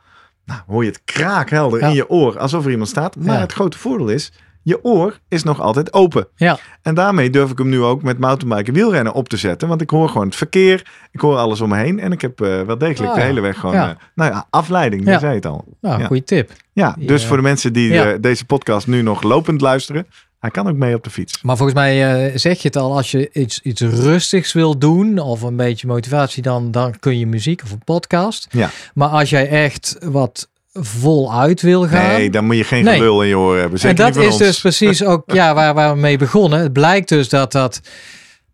[0.45, 1.87] nou, hoor je het kraakhelder Ja.
[1.89, 2.39] in je oor.
[2.39, 3.17] Alsof er iemand staat.
[3.17, 6.27] Maar het grote voordeel is, je oor is nog altijd open.
[6.37, 6.59] ja.
[6.83, 9.69] En daarmee durf ik hem nu ook met mountainbiken wielrennen op te zetten.
[9.69, 10.87] Want ik hoor gewoon het verkeer.
[11.11, 12.01] Ik hoor alles om me heen.
[12.01, 13.27] En ik heb eh, wel degelijk Ah, de ja.
[13.27, 13.75] hele weg gewoon...
[13.75, 13.89] Ja.
[13.91, 15.05] eh, nou ja, afleiding.
[15.05, 15.65] Daar zei je het al.
[15.81, 16.07] Nou, Ja.
[16.07, 16.51] goede tip.
[16.73, 20.07] Ja, dus voor de mensen die eh, deze podcast nu nog lopend luisteren.
[20.39, 21.43] Hij kan ook mee op de fiets.
[21.43, 25.43] Maar volgens mij zeg je het al, als je iets, iets rustigs wil doen of
[25.43, 28.47] een beetje motivatie, dan, dan kun je muziek of een podcast.
[28.51, 28.71] Ja.
[28.95, 32.07] Maar als jij echt wat voluit wil gaan.
[32.13, 32.97] Nee, dan moet je geen Nee.
[32.97, 33.73] gelul in je oren hebben.
[33.75, 34.39] en Zeker dat niet van is ons.
[34.43, 36.61] dus precies ook ja, waar, waar we mee begonnen.
[36.61, 37.81] Het blijkt dus dat dat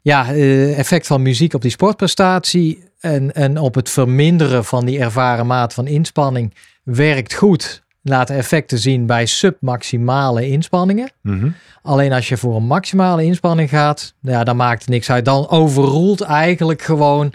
[0.02, 4.98] ja, eh, effect van muziek op die sportprestatie en, en op het verminderen van die
[4.98, 7.82] ervaren maat van inspanning werkt goed.
[8.02, 11.10] Laat effecten zien bij submaximale inspanningen.
[11.22, 11.48] Mhm.
[11.82, 15.24] Alleen als je voor een maximale inspanning gaat, ja, dan maakt het niks uit.
[15.24, 17.32] Dan overroelt eigenlijk gewoon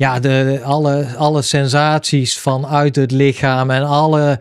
[0.00, 4.40] ja, de, alle, alle sensaties vanuit het lichaam en alle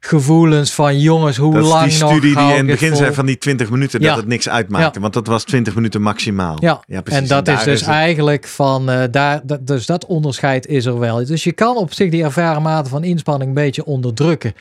[0.00, 2.96] gevoelens van jongens, hoe Dat is lang die nog studie die in het begin vol?
[2.96, 4.08] zei van die 20 minuten Ja.
[4.08, 5.00] dat het niks uitmaakte.
[5.00, 6.56] Want dat was 20 minuten maximaal.
[6.60, 7.20] Ja, precies.
[7.20, 11.24] en dat is dus eigenlijk van eh, daar, dat, dus dat onderscheid is er wel.
[11.26, 14.54] Dus je kan op zich die ervaren mate van inspanning een beetje onderdrukken.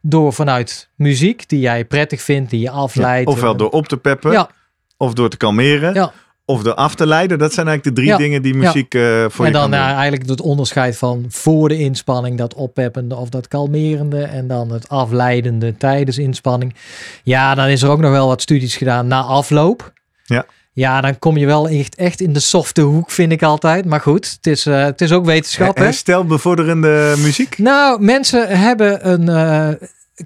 [0.00, 3.28] Door vanuit muziek die jij prettig vindt, die je Ja, afleidt.
[3.28, 4.50] ofwel door op te peppen, Ja,
[4.96, 6.12] of door te kalmeren, ja.
[6.44, 7.38] Of door af te leiden.
[7.38, 8.18] Dat zijn eigenlijk de drie Ja.
[8.22, 9.96] dingen die muziek eh, voor en je dan kan eh, doen.
[9.96, 14.22] eigenlijk het onderscheid van voor de inspanning, dat oppeppende of dat kalmerende.
[14.22, 16.74] En dan het afleidende tijdens inspanning.
[17.22, 19.92] Ja, dan is er ook nog wel wat studies gedaan na afloop.
[20.24, 20.44] Ja.
[20.74, 23.84] Ja, dan kom je wel echt, echt in de softe hoek, vind ik altijd.
[23.84, 25.82] Maar goed, het is, eh, het is ook wetenschap, hè?
[25.84, 27.58] Herstelbevorderende muziek.
[27.58, 29.68] Nou, mensen hebben een, eh,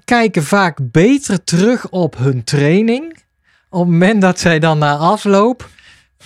[0.05, 3.17] kijken vaak beter terug op hun training.
[3.69, 5.69] Op het moment dat zij dan na afloop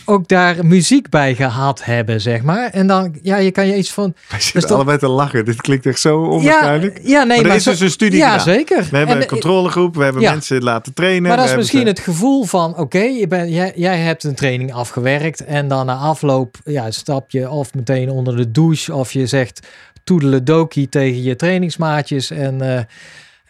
[0.05, 2.69] ook daar muziek bij gehad hebben, zeg maar.
[2.69, 4.13] En dan, ja, je kan je iets van...
[4.29, 5.45] Wij zitten dat- allebei te lachen.
[5.45, 6.99] Dit klinkt echt zo onwaarschijnlijk.
[7.03, 8.45] ja, nee, maar er is zo- dus een studie Ja, gedaan.
[8.55, 8.87] zeker.
[8.91, 10.31] We hebben En, een controlegroep, we hebben ja.
[10.31, 11.27] mensen laten trainen.
[11.27, 14.73] Maar dat is misschien het gevoel van, oké, je bent jij, jij hebt een training
[14.73, 19.27] afgewerkt en dan na afloop ja, stap je of meteen onder de douche of je
[19.27, 19.67] zegt
[20.03, 22.83] toedeledokie tegen je trainingsmaatjes en, eh,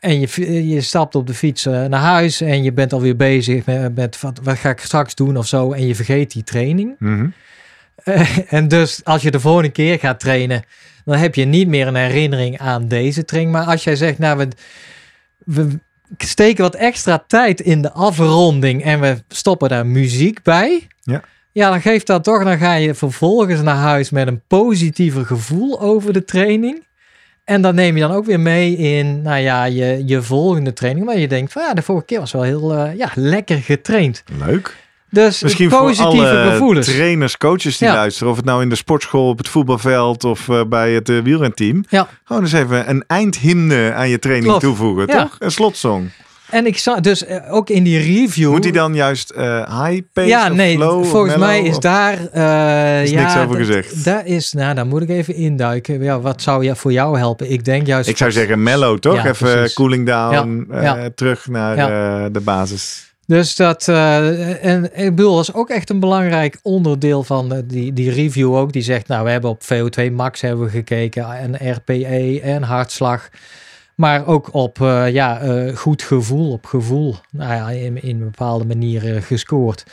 [0.02, 3.66] en je, je stapt op de fiets eh, naar huis en je bent alweer bezig
[3.66, 6.96] met, met wat, wat ga ik straks doen of zo en je vergeet die training.
[7.00, 7.28] Mhm.
[7.96, 10.64] Eh, en dus als je de volgende keer gaat trainen,
[11.06, 13.56] dan heb je niet meer een herinnering aan deze training.
[13.56, 14.48] Maar als jij zegt, nou, we,
[15.46, 15.80] we
[16.18, 20.88] steken wat extra tijd in de afronding en we stoppen daar muziek bij.
[21.02, 21.24] Ja.
[21.52, 25.82] Ja, dan geeft dat toch, dan ga je vervolgens naar huis met een positiever gevoel
[25.82, 26.84] over de training.
[27.52, 31.06] En dat neem je dan ook weer mee in, nou ja, je, je volgende training.
[31.06, 34.24] Maar je denkt van, ja, de vorige keer was wel heel eh, ja, lekker getraind.
[34.46, 34.76] Leuk.
[35.10, 36.86] Dus Misschien voor positieve alle gevoelens.
[36.88, 37.94] trainers, coaches die Ja.
[37.94, 38.30] luisteren.
[38.32, 41.84] Of het nou in de sportschool, op het voetbalveld of eh, bij het eh, wielrenteam.
[41.90, 42.08] Ja.
[42.24, 44.62] Gewoon eens even een eindhymne aan je training Klopt.
[44.64, 45.22] toevoegen, Ja.
[45.24, 45.36] toch?
[45.40, 46.10] Een slotsong.
[46.52, 48.52] En ik zag dus eh, ook in die review.
[48.52, 51.82] Moet die dan juist eh, high pace Ja, of nee, low volgens mij is of-
[51.82, 52.14] daar.
[52.32, 54.04] eh, Is ja, niks over dat- gezegd.
[54.06, 56.04] Daar is, nou, daar moet ik even induiken.
[56.04, 57.52] Ja, wat zou ja, voor jou helpen?
[57.52, 58.10] Ik denk juist.
[58.10, 59.16] Ik zou zeggen mellow, toch?
[59.16, 59.74] Ja, even precies.
[59.74, 61.10] cooling down, Ja, eh, ja.
[61.16, 62.24] terug naar Ja.
[62.24, 63.10] eh, de basis.
[63.28, 63.88] Dus dat.
[63.88, 68.12] eh, en ik bedoel, dat is ook echt een belangrijk onderdeel van de- die, die
[68.12, 68.74] review ook.
[68.74, 73.30] Die zegt, nou, we hebben op VO2 max hebben we gekeken en RPE en hartslag.
[74.02, 77.16] Maar ook op eh, ja, eh, goed gevoel, op gevoel.
[77.32, 79.84] Nou ja, in, in een bepaalde manier eh, gescoord.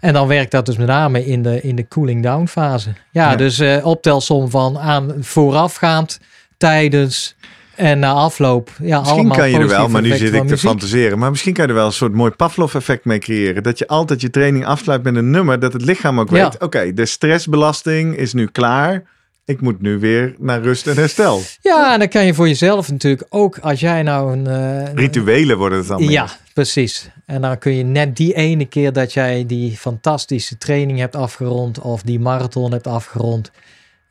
[0.00, 2.88] En dan werkt dat dus met name in de, in de cooling down fase.
[3.10, 3.36] Ja, Ja.
[3.36, 6.20] dus eh optelsom van aan voorafgaand,
[6.56, 7.36] tijdens
[7.76, 8.70] en na afloop.
[8.82, 10.58] Ja, Misschien allemaal kan je er wel, maar nu zit ik te muziek.
[10.68, 11.18] fantaseren.
[11.18, 13.62] Maar misschien kan je er wel een soort mooi Pavlov-effect mee creëren.
[13.62, 15.58] Dat je altijd je training afsluit met een nummer.
[15.60, 16.42] Dat het lichaam ook Ja.
[16.42, 19.02] weet, oké, de stressbelasting is nu klaar.
[19.50, 21.40] Ik moet nu weer naar rust en herstel.
[21.60, 24.46] Ja, en dan kan je voor jezelf natuurlijk ook, als jij nou een...
[24.46, 26.10] eh, Rituelen worden het dan meer.
[26.10, 27.10] Ja, precies.
[27.26, 31.78] En dan kun je net die ene keer dat jij die fantastische training hebt afgerond
[31.80, 33.50] of die marathon hebt afgerond.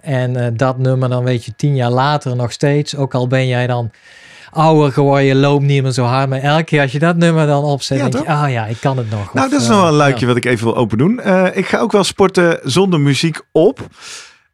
[0.02, 3.48] En eh, dat nummer dan weet je tien jaar later nog steeds, ook al ben
[3.48, 3.92] jij dan
[4.52, 6.30] ouder geworden, je loopt niet meer zo hard.
[6.30, 8.78] Maar elke keer als je dat nummer dan opzet, Ja, denk je, ah ja, ik
[8.80, 9.34] kan het nog.
[9.34, 10.28] Nou, Of, dat is eh, nog wel een luikje ja.
[10.28, 11.20] wat ik even wil open doen.
[11.20, 13.88] Eh, ik ga ook wel sporten zonder muziek op.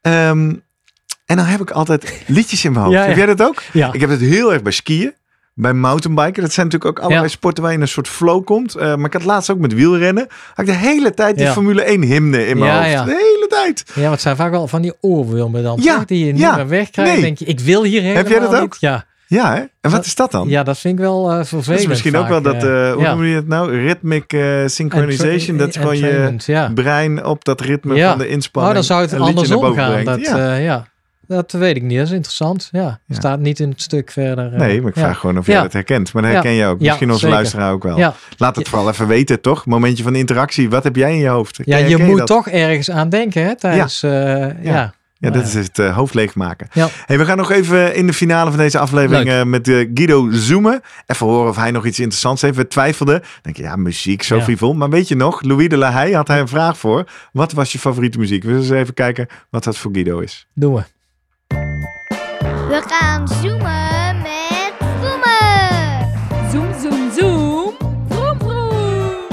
[0.01, 0.53] Ehm,
[1.25, 2.97] en dan heb ik altijd liedjes in mijn hoofd.
[2.97, 3.07] Ja, ja.
[3.07, 3.61] Heb jij dat ook?
[3.73, 5.13] Ja, Ik heb het heel erg bij skiën.
[5.57, 6.41] Bij mountainbiken.
[6.43, 8.75] Dat zijn natuurlijk ook allerlei sporten waar je in een soort flow komt.
[8.75, 10.27] Eh, maar ik had laatst ook met wielrennen.
[10.53, 11.47] Had ik de hele tijd die.
[11.47, 13.05] Formule 1 hymne in mijn hoofd.
[13.05, 13.83] De hele tijd.
[13.93, 16.05] ja, want het zijn vaak wel van die oorwormen dan, Ja, toch?
[16.05, 17.11] Die je niet meer wegkrijgt.
[17.13, 17.21] nee.
[17.21, 18.61] denk je, ik wil hier helemaal Heb jij dat ook?
[18.71, 18.77] niet.
[18.79, 19.05] Ja.
[19.27, 19.63] Ja, hè?
[19.81, 20.47] En wat is dat dan?
[20.49, 21.65] ja, dat vind ik wel eh vervelend.
[21.65, 23.81] dat is misschien ook wel dat, eh, hoe noem je het nou?
[23.81, 24.35] Rhythmic
[24.65, 25.57] synchronization.
[25.57, 26.71] Dat is gewoon je ja.
[26.73, 28.09] brein op dat ritme Ja.
[28.09, 28.75] van de inspanning.
[28.77, 30.03] Oh, dan zou het andersom gaan.
[30.03, 30.55] Dat, ja.
[30.55, 30.87] ja.
[31.27, 31.97] Ja, dat weet ik niet.
[31.97, 32.69] Dat is interessant.
[32.71, 33.15] Ja, Ja.
[33.15, 34.53] staat niet in het stuk verder.
[34.53, 35.01] eh, Nee, maar ik ja.
[35.01, 35.61] vraag gewoon of jij Ja.
[35.61, 36.13] dat herkent.
[36.13, 36.37] Maar dat Ja.
[36.37, 36.79] herken je ook.
[36.79, 37.35] Ja, Misschien onze zeker.
[37.35, 37.97] luisteraar ook wel.
[37.97, 38.13] Ja.
[38.37, 39.65] Laat het vooral even weten, toch?
[39.65, 40.69] Momentje van interactie.
[40.69, 41.59] Wat heb jij in je hoofd?
[41.63, 44.03] Ja, je moet toch ergens aan denken hè, tijdens...
[44.03, 44.93] eh, ja.
[45.17, 46.67] Ja, Nou dat is het eh, hoofd leegmaken.
[46.71, 46.87] Ja.
[47.05, 50.27] Hey, we gaan nog even in de finale van deze aflevering eh, met eh, Guido
[50.31, 50.81] zoomen.
[51.05, 52.55] Even horen of hij nog iets interessants heeft.
[52.55, 53.21] We twijfelden.
[53.41, 54.73] Denk je, ja, muziek, zo Ja.
[54.73, 57.03] Maar weet je nog, Louis de La Haye had hij een vraag voor.
[57.31, 58.43] Wat was je favoriete muziek?
[58.43, 60.47] We zullen eens even kijken wat dat voor Guido is.
[60.53, 60.83] Doen we.
[62.67, 66.51] We gaan zoomen met Voemen.
[66.51, 67.73] Zoom, zoom, zoom.
[68.09, 69.27] Vroom, vroom.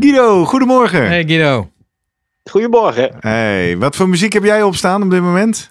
[0.00, 1.06] Guido, goedemorgen.
[1.06, 1.70] Hey Guido.
[2.50, 3.16] Goedemorgen.
[3.20, 5.70] Hey, wat voor muziek heb jij opstaan op dit moment?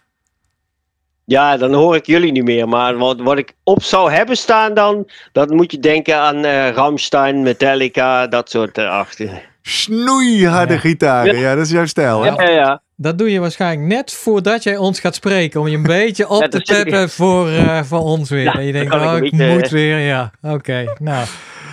[1.25, 2.67] Ja, dan hoor ik jullie niet meer.
[2.67, 6.69] Maar wat, wat ik op zou hebben staan dan, dan moet je denken aan eh
[6.69, 9.47] Ramstein, Metallica, dat soort uh, achter.
[9.61, 10.79] Snoeiharde Ja.
[10.79, 11.37] gitaren.
[11.37, 11.55] Ja.
[11.55, 12.21] dat is jouw stijl.
[12.21, 12.29] Hè?
[12.29, 12.81] Ja, ja, ja.
[13.01, 15.59] Dat doe je waarschijnlijk net voordat jij ons gaat spreken.
[15.59, 18.43] Om je een beetje op Ja, te peppen voor, eh, voor ons weer.
[18.43, 19.99] Ja, dat je denkt, ik oh, ik moet weer.
[19.99, 20.93] Ja, oké.
[20.99, 21.25] Nou,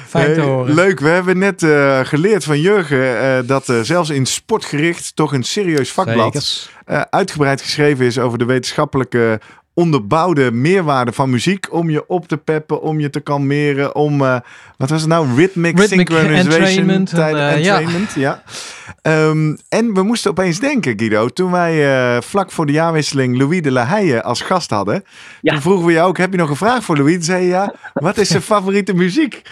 [0.07, 0.75] fijn te Hey, horen.
[0.75, 5.33] Leuk, we hebben net eh, geleerd van Jurgen eh, dat er zelfs in sportgericht toch
[5.33, 9.41] een serieus vakblad eh, uitgebreid geschreven is over de wetenschappelijke
[9.77, 11.73] onderbouwde meerwaarde van muziek.
[11.73, 14.37] Om je op te peppen, om je te kalmeren, om, eh,
[14.77, 15.27] wat was het nou?
[15.37, 16.91] Rhythmic, Rhythmic synchronization.
[16.91, 17.65] en, tijden- eh,
[18.15, 18.43] ja.
[19.03, 21.75] Ehm, en we moesten opeens denken, Guido, toen wij
[22.17, 25.05] eh, vlak voor de jaarwisseling Louis de La Haye als gast hadden.
[25.41, 25.53] Ja.
[25.53, 27.15] Toen vroegen we jou ook, heb je nog een vraag voor Louis?
[27.15, 29.43] Toen zei je, ja, wat is zijn favoriete muziek?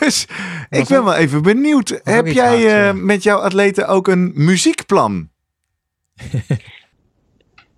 [0.00, 0.26] Dus
[0.70, 2.00] ik ben ook- wel even benieuwd.
[2.02, 5.28] Heb jij eh, met jouw atleten ook een muziekplan?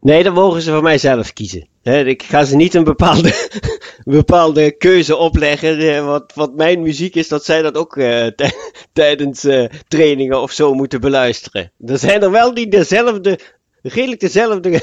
[0.00, 1.68] Nee, dan mogen ze voor mij zelf kiezen.
[1.82, 3.48] Ik ga ze niet een bepaalde,
[4.04, 5.78] bepaalde keuze opleggen.
[5.78, 8.54] eh, Wat, wat mijn muziek is, dat zij dat ook eh, tij-
[8.92, 11.72] tijdens eh, trainingen of zo moeten beluisteren.
[11.86, 13.38] Er zijn er wel die dezelfde,
[13.82, 14.80] redelijk dezelfde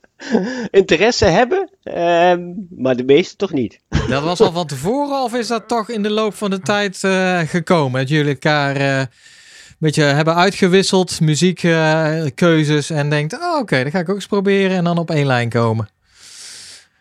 [0.70, 2.40] interesse hebben, ehm,
[2.76, 3.80] maar de meeste toch niet.
[4.08, 6.98] Dat was al van tevoren of is dat toch in de loop van de tijd
[7.50, 8.00] gekomen?
[8.00, 9.08] Dat jullie elkaar
[9.78, 14.84] beetje hebben uitgewisseld, muziekkeuzes en denkt, oh, oké, dat ga ik ook eens proberen en
[14.84, 15.88] dan op één lijn komen.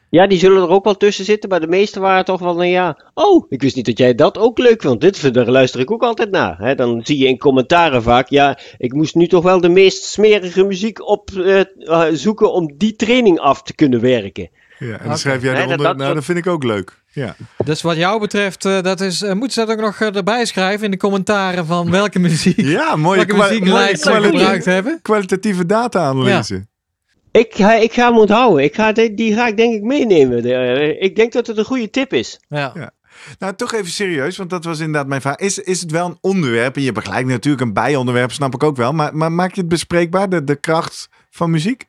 [0.10, 2.70] Ja, die zullen er ook wel tussen zitten, maar de meeste waren toch wel een
[2.70, 2.98] ja.
[3.14, 5.02] Oh, ik wist niet dat jij dat ook leuk vond.
[5.02, 6.58] Dit daar luister ik ook altijd naar.
[6.58, 6.76] Hè?
[6.76, 10.64] Dan zie je in commentaren vaak, ja, ik moest nu toch wel de meest smerige
[10.64, 14.50] muziek op eh, eh, zoeken om die training af te kunnen werken.
[14.80, 17.02] Ja, en dan schrijf jij Nee, eronder, dat- dat nou dat vind ik ook leuk.
[17.12, 17.36] Ja.
[17.66, 20.86] Dus wat jou betreft, eh, dat is, eh, moeten ze dat ook nog erbij schrijven
[20.86, 25.00] in de commentaren van welke muziek, Ja, mooie, welke kwa- muzieklijst ze gebruikt hebben?
[25.02, 26.68] kwalitatieve data-analyse.
[27.32, 28.64] Ik ga, ik ga hem onthouden.
[28.64, 30.42] Ik ga, die, die ga ik denk ik meenemen.
[30.42, 32.40] De, eh, ik denk dat het een goede tip is.
[32.48, 32.72] Ja.
[32.76, 32.92] Ja.
[33.40, 35.36] Nou, toch even serieus, want dat was inderdaad mijn vraag.
[35.36, 36.76] Is, is het wel een onderwerp?
[36.76, 38.94] En je begrijpt natuurlijk een bijonderwerp, snap ik ook wel.
[38.94, 41.88] Maar, maar maak je het bespreekbaar, de, de kracht van muziek?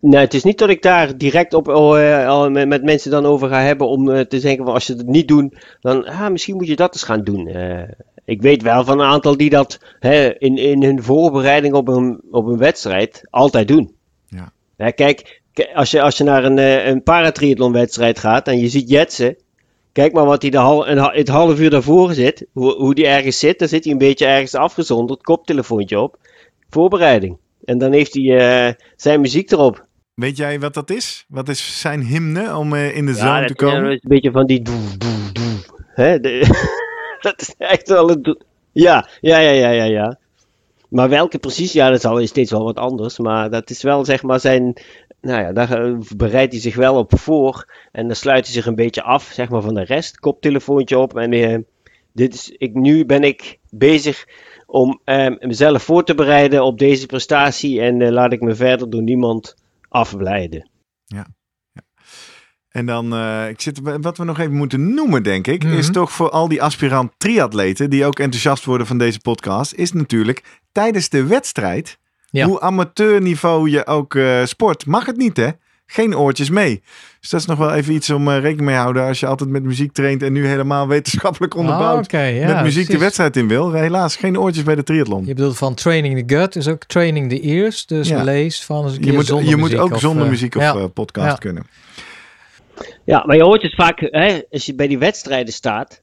[0.00, 3.26] Nou, het is niet dat ik daar direct op eh, al met, met mensen dan
[3.26, 6.30] over ga hebben om eh, te zeggen van als ze het niet doen, dan ah,
[6.30, 7.46] misschien moet je dat eens gaan doen.
[7.46, 7.82] Eh,
[8.26, 12.20] ik weet wel van een aantal die dat hè, in, in hun voorbereiding op een,
[12.30, 13.94] op een wedstrijd altijd doen.
[14.28, 14.52] Ja.
[14.76, 15.42] Hè, kijk,
[15.74, 19.36] als je, als je naar een, eh, een paratriathlonwedstrijd gaat en je ziet Jetsen,
[19.92, 23.06] kijk maar wat hij de hal, een, het half uur daarvoor zit, hoe, hoe die
[23.06, 26.16] ergens zit, dan zit hij een beetje ergens afgezonderd, koptelefoontje op,
[26.70, 27.36] voorbereiding.
[27.64, 29.86] En dan heeft hij eh, zijn muziek erop.
[30.14, 31.24] Weet jij wat dat is?
[31.28, 33.90] Wat is zijn hymne om eh, in de zone dat te komen?
[33.90, 35.84] is een beetje van die doe, doe, doe.
[35.94, 36.20] Hè?
[36.20, 36.84] de-
[37.26, 38.40] dat is echt wel een doe-
[38.72, 40.18] Ja, ja, ja, ja, ja, ja.
[40.88, 41.72] Maar welke precies?
[41.72, 43.18] Ja, dat is al steeds wel wat anders.
[43.18, 44.76] Maar dat is wel zeg maar zijn...
[45.20, 47.72] Nou ja, daar eh, bereidt hij zich wel op voor.
[47.92, 50.18] En dan sluit hij zich een beetje af, zeg maar, van de rest.
[50.18, 51.16] Koptelefoontje op.
[51.16, 51.58] En eh,
[52.12, 54.26] dit is, ik, nu ben ik bezig
[54.66, 57.80] om eh, mezelf voor te bereiden op deze prestatie.
[57.80, 59.54] En eh, laat ik me verder door niemand
[59.88, 60.70] afleiden.
[62.76, 65.72] En dan, eh, ik zit, wat we nog even moeten noemen, denk ik, Mhm.
[65.76, 69.92] is toch voor al die aspirant triatleten die ook enthousiast worden van deze podcast, is
[69.92, 71.98] natuurlijk tijdens de wedstrijd,
[72.30, 72.46] Ja.
[72.46, 75.48] hoe amateurniveau je ook eh, sport, mag het niet hè?
[75.86, 76.82] geen oortjes mee.
[77.20, 79.26] Dus dat is nog wel even iets om eh, rekening mee te houden als je
[79.26, 83.48] altijd met muziek traint en nu helemaal wetenschappelijk onderbouwd ja, met muziek de wedstrijd in
[83.48, 83.72] wil.
[83.72, 85.26] Helaas geen oortjes bij de triathlon.
[85.26, 87.86] Je bedoelt van training the gut is ook training the ears.
[87.86, 88.22] Dus Ja.
[88.22, 90.92] lees van eens een Je keer moet, zonder je moet ook of, zonder muziek of
[90.92, 91.34] podcast Ja.
[91.34, 91.66] kunnen.
[93.04, 96.02] Ja, maar je hoort het vaak, hè, als je bij die wedstrijden staat.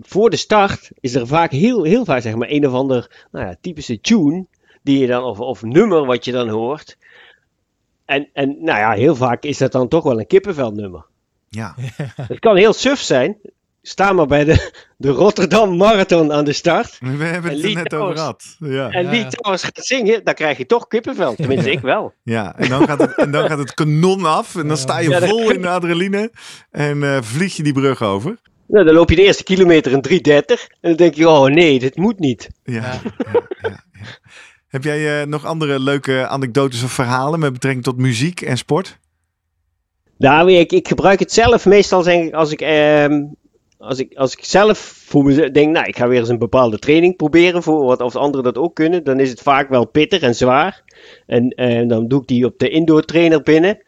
[0.00, 3.46] Voor de start is er vaak heel, heel vaak zeg maar een of ander nou
[3.46, 4.46] ja, typische tune.
[4.82, 6.96] Die je dan, of, of nummer wat je dan hoort.
[8.04, 11.06] En, en nou ja, heel vaak is dat dan toch wel een kippenveldnummer.
[11.48, 11.74] Ja,
[12.32, 13.38] Het kan heel suf zijn.
[13.88, 16.98] Sta maar bij de, de Rotterdam Marathon aan de start.
[17.00, 18.56] we hebben het En er net over gehad.
[18.58, 18.90] Ja.
[18.90, 19.28] En wie ja.
[19.28, 21.34] trouwens gaat zingen, dan krijg je toch kippenvel.
[21.34, 22.12] Tenminste, ik wel.
[22.22, 24.56] Ja, en dan, gaat het, en dan gaat het kanon af.
[24.56, 26.30] En dan sta je Ja, vol in de adrenaline.
[26.70, 28.36] En eh, vlieg je die brug over.
[28.66, 30.44] Nou, dan loop je de eerste kilometer in 3.30.
[30.46, 32.48] En dan denk je, oh nee, dit moet niet.
[32.64, 32.80] Ja, Ja.
[32.82, 33.00] ja,
[33.32, 33.84] ja, ja.
[34.68, 38.98] Heb jij eh, nog andere leuke anekdotes of verhalen met betrekking tot muziek en sport?
[40.18, 43.22] Nou, ik, ik gebruik het zelf meestal zeg ik, als ik, ehm,
[43.78, 46.78] als ik, als ik zelf voor me denk, nou, ik ga weer eens een bepaalde
[46.78, 50.20] training proberen, voor wat of anderen dat ook kunnen, dan is het vaak wel pittig
[50.20, 50.82] en zwaar.
[51.26, 53.78] En, en dan doe ik die op de indoor trainer binnen.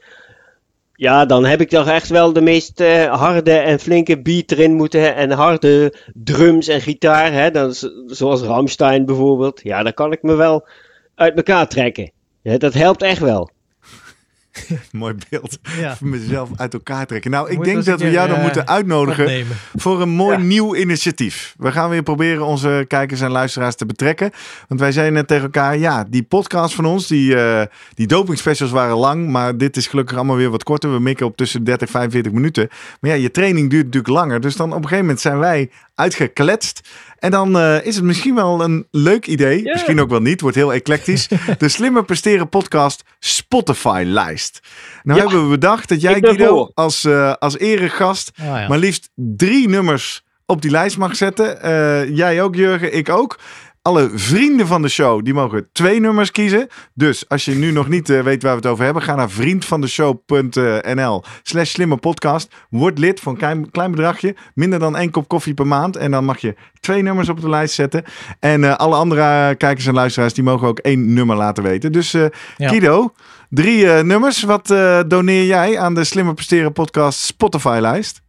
[0.94, 4.74] Ja, dan heb ik toch echt wel de meest eh, harde en flinke beat erin
[4.74, 5.14] moeten.
[5.14, 7.32] En harde drums en gitaar.
[7.32, 7.50] Hè?
[7.50, 7.74] Dan,
[8.06, 9.60] zoals Ramstein bijvoorbeeld.
[9.62, 10.68] Ja, dan kan ik me wel
[11.14, 12.10] uit elkaar trekken.
[12.42, 13.50] Ja, dat helpt echt wel.
[14.92, 15.58] Mooi beeld.
[15.78, 15.96] Ja.
[15.96, 17.30] Van mezelf uit elkaar trekken.
[17.30, 19.56] Nou, ik Moet denk dat we jou dan eh, moeten uitnodigen Opnemen.
[19.74, 20.42] voor een mooi Ja.
[20.42, 21.54] nieuw initiatief.
[21.58, 24.30] We gaan weer proberen onze kijkers en luisteraars te betrekken.
[24.68, 27.62] Want wij zeiden net tegen elkaar, ja, die podcast van ons, die, eh
[27.94, 29.28] die doping specials waren lang.
[29.28, 30.92] Maar dit is gelukkig allemaal weer wat korter.
[30.92, 32.68] We mikken op tussen 30 en 45 minuten.
[33.00, 34.40] Maar ja, je training duurt natuurlijk langer.
[34.40, 36.80] Dus dan op een gegeven moment zijn wij uitgekletst.
[37.18, 39.62] En dan eh, is het misschien wel een leuk idee.
[39.62, 40.40] Misschien ook wel niet.
[40.40, 41.28] Wordt heel eclectisch.
[41.58, 44.60] de Slimmer Presteren podcast Spotify-lijst.
[45.02, 45.24] Nou Ja.
[45.24, 48.68] hebben we bedacht dat jij, Guido, als, eh als eregast Oh, ja.
[48.68, 51.62] maar liefst drie nummers op die lijst mag zetten.
[51.62, 53.38] Eh, jij ook, Jurgen, ik ook.
[53.88, 56.66] Alle vrienden van de show die mogen twee nummers kiezen.
[56.94, 59.30] Dus als je nu nog niet eh, weet waar we het over hebben, ga naar
[59.30, 62.54] vriendvandeshow.nl slash slimme podcast.
[62.70, 65.96] Word lid voor een klein, klein bedragje, minder dan één kop koffie per maand.
[65.96, 68.04] En dan mag je twee nummers op de lijst zetten.
[68.40, 71.92] En eh, alle andere eh, kijkers en luisteraars die mogen ook één nummer laten weten.
[71.92, 72.28] Dus Ja.
[72.56, 73.12] Guido,
[73.50, 74.42] drie nummers.
[74.42, 74.66] Wat
[75.06, 78.22] doneer jij aan de Slimmer Presteren podcast Spotify lijst?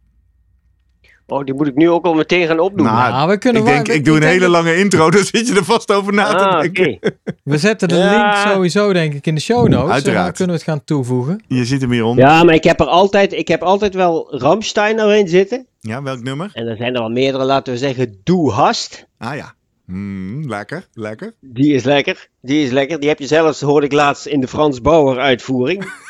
[1.30, 2.86] Oh, die moet ik nu ook al meteen gaan opdoen.
[2.86, 5.24] Nou, Nou, we kunnen ik denk, ik ik doe een hele dat- lange intro, dan
[5.24, 6.98] zit je er vast over na te ah, denken.
[7.44, 8.10] We zetten de Ja.
[8.10, 9.90] link sowieso denk ik in de show notes.
[9.90, 10.06] Uiteraard.
[10.18, 11.42] En dan kunnen we het gaan toevoegen.
[11.48, 12.24] Je ziet hem hieronder.
[12.24, 15.66] Ja, maar ik heb er altijd, ik heb altijd wel Ramstein erin zitten.
[15.80, 16.50] Ja, welk nummer?
[16.54, 19.06] En er zijn er wel meerdere, laten we zeggen, Doe Hast.
[19.18, 19.54] Ah ja.
[19.86, 21.34] Hmm, lekker, lekker.
[21.40, 22.28] Die is lekker.
[22.42, 23.00] Die is lekker.
[23.00, 25.84] Die heb je zelfs, hoorde ik laatst, in de Frans Bauer uitvoering.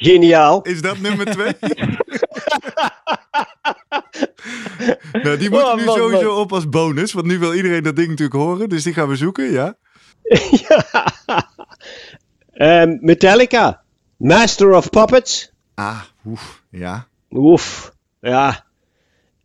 [0.00, 0.62] Geniaal.
[0.62, 1.52] Is dat nummer twee?
[5.22, 6.42] nou, die moet Oh, nu man, sowieso man.
[6.42, 9.16] op als bonus, want nu wil iedereen dat ding natuurlijk horen, dus die gaan we
[9.16, 9.76] zoeken, ja.
[12.52, 13.82] Ehm, Metallica.
[14.16, 15.52] Master of Puppets.
[15.74, 17.06] Ah, oef, ja.
[17.30, 17.92] Oef.
[18.20, 18.64] Ja.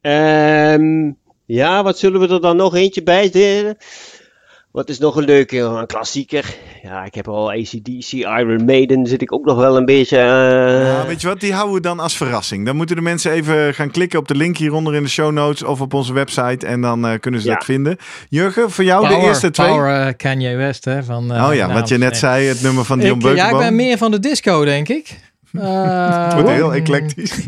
[0.01, 1.11] Ehm,
[1.45, 3.29] ja, wat zullen we er dan nog eentje bij?
[4.73, 6.55] Wat is nog een leuke, een klassieker?
[6.83, 10.17] Ja, ik heb al ACDC, Iron Maiden, zit ik ook nog wel een beetje...
[10.17, 12.65] eh, Ja, weet je wat, die houden we dan als verrassing.
[12.65, 15.63] Dan moeten de mensen even gaan klikken op de link hieronder in de show notes
[15.63, 17.53] of op onze website en dan eh, kunnen ze Ja.
[17.53, 17.97] dat vinden.
[18.29, 19.67] Jurgen, voor jou Power, de eerste twee?
[19.67, 21.03] Power eh, Kanye West, hè.
[21.03, 22.19] Van, eh, oh ja, nou, wat je net nee.
[22.19, 23.59] zei, het nummer van Dion Ik, ja, ik Beukenboom.
[23.61, 25.09] ben meer van de disco, denk ik.
[25.53, 27.47] Eh, Het wordt heel eclectisch.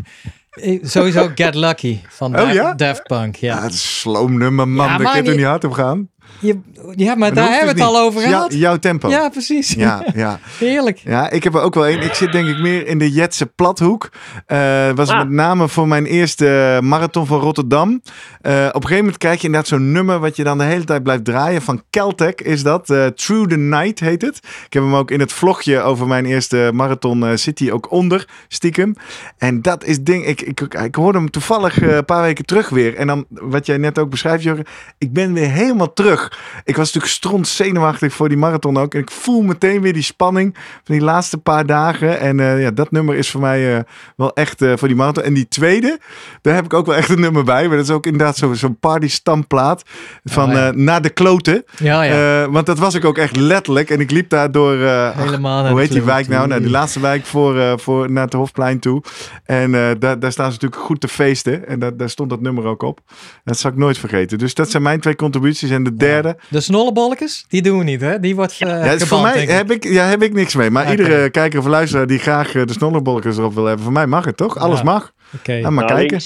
[0.54, 2.74] ik- Sowieso Get Lucky van Oh, ja?
[2.74, 3.36] Daft Punk.
[3.36, 3.62] Ja, Ja.
[3.62, 4.86] het is een sloom nummer, man.
[4.86, 6.08] Ja, Daar maar kan je niet hard op gaan?
[6.38, 6.58] Je,
[6.94, 8.52] ja, maar daar hebben we het al over Ja, gehad.
[8.54, 9.08] jouw tempo.
[9.08, 9.70] Ja, precies.
[9.70, 10.38] Ja, ja.
[10.58, 10.98] Heerlijk.
[10.98, 12.00] Ja, ik heb er ook wel één.
[12.02, 14.08] Ik zit denk ik meer in de Jetse plathoek.
[14.46, 15.18] Eh was Ah.
[15.18, 18.02] met name voor mijn eerste marathon van Rotterdam.
[18.40, 20.84] Eh, op een gegeven moment krijg je inderdaad zo'n nummer wat je dan de hele
[20.84, 21.62] tijd blijft draaien.
[21.62, 22.90] Van Keltec is dat.
[22.90, 24.36] Eh, Through the Night heet het.
[24.66, 28.28] Ik heb hem ook in het vlogje over mijn eerste marathon eh City ook onder,
[28.48, 28.94] stiekem.
[29.38, 30.26] En dat is ding.
[30.26, 32.94] Ik, ik, ik hoorde hem toevallig een paar weken terug weer.
[32.96, 34.64] En dan wat jij net ook beschrijft, Jurgen.
[34.98, 36.15] Ik ben weer helemaal terug.
[36.64, 38.94] Ik was natuurlijk stront zenuwachtig voor die marathon ook.
[38.94, 42.20] En ik voel meteen weer die spanning van die laatste paar dagen.
[42.20, 43.82] En eh, ja, dat nummer is voor mij eh,
[44.16, 45.24] wel echt eh, voor die marathon.
[45.24, 45.98] En die tweede,
[46.42, 47.68] daar heb ik ook wel echt een nummer bij.
[47.68, 49.82] Maar dat is ook inderdaad zo- zo'n party stamplaat
[50.24, 50.70] van Oh, ja.
[50.74, 51.64] Naar de kloten.
[51.76, 52.50] Ja, ja.
[52.50, 53.90] Want dat was ik ook echt letterlijk.
[53.90, 56.48] En ik liep daar door, ach, Helemaal hoe heet die wijk nou?
[56.48, 56.60] nou?
[56.60, 59.02] Die laatste wijk voor, voor, naar het Hofplein toe.
[59.44, 61.68] En daar, daar staan ze natuurlijk goed te feesten.
[61.68, 63.00] En daar, daar stond dat nummer ook op.
[63.44, 64.38] Dat zal ik nooit vergeten.
[64.38, 65.70] Dus dat zijn mijn twee contributies.
[65.70, 66.36] En de derde.
[66.48, 68.20] De snollebolletjes, die doen we niet, hè?
[68.20, 70.70] Die wordt uh, Ja, dus voor mij heb ik, ja, heb ik niks mee.
[70.70, 74.06] Maar iedere kijker of luisteraar die graag eh, de snollebolletjes erop wil hebben, voor mij
[74.06, 74.58] mag het toch?
[74.58, 74.84] Alles Ja.
[74.84, 75.12] mag.
[75.34, 75.52] Oké.
[75.52, 76.20] Ja, maar Nou, kijken.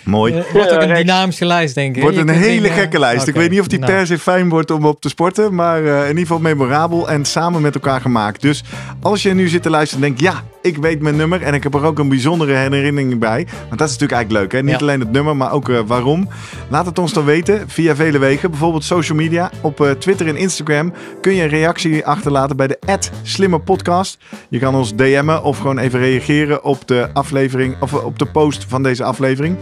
[0.05, 0.33] Mooi.
[0.35, 2.03] Eh, wordt ook een dynamische lijst, denk ik.
[2.03, 3.27] Wordt een hele dingen- gekke lijst.
[3.27, 3.93] Ik weet niet of die nou.
[3.93, 5.55] per se fijn wordt om op te sporten.
[5.55, 8.41] Maar eh, in ieder geval memorabel en samen met elkaar gemaakt.
[8.41, 8.65] Dus
[9.01, 10.23] als je nu zit te luisteren en denkt...
[10.35, 13.47] Ja, ik weet mijn nummer en ik heb er ook een bijzondere herinnering bij.
[13.69, 14.53] Want dat is natuurlijk eigenlijk leuk.
[14.53, 14.63] Hè?
[14.67, 14.87] Niet Ja.
[14.87, 16.29] alleen het nummer, maar ook eh, waarom.
[16.69, 18.51] Laat het ons dan weten via vele wegen.
[18.51, 19.51] Bijvoorbeeld social media.
[19.61, 22.79] Op eh, Twitter en Instagram kun je een reactie achterlaten bij de
[23.23, 24.19] slimme podcast.
[24.49, 28.65] Je kan ons DM'en of gewoon even reageren op de aflevering of op de post
[28.69, 29.57] van deze aflevering.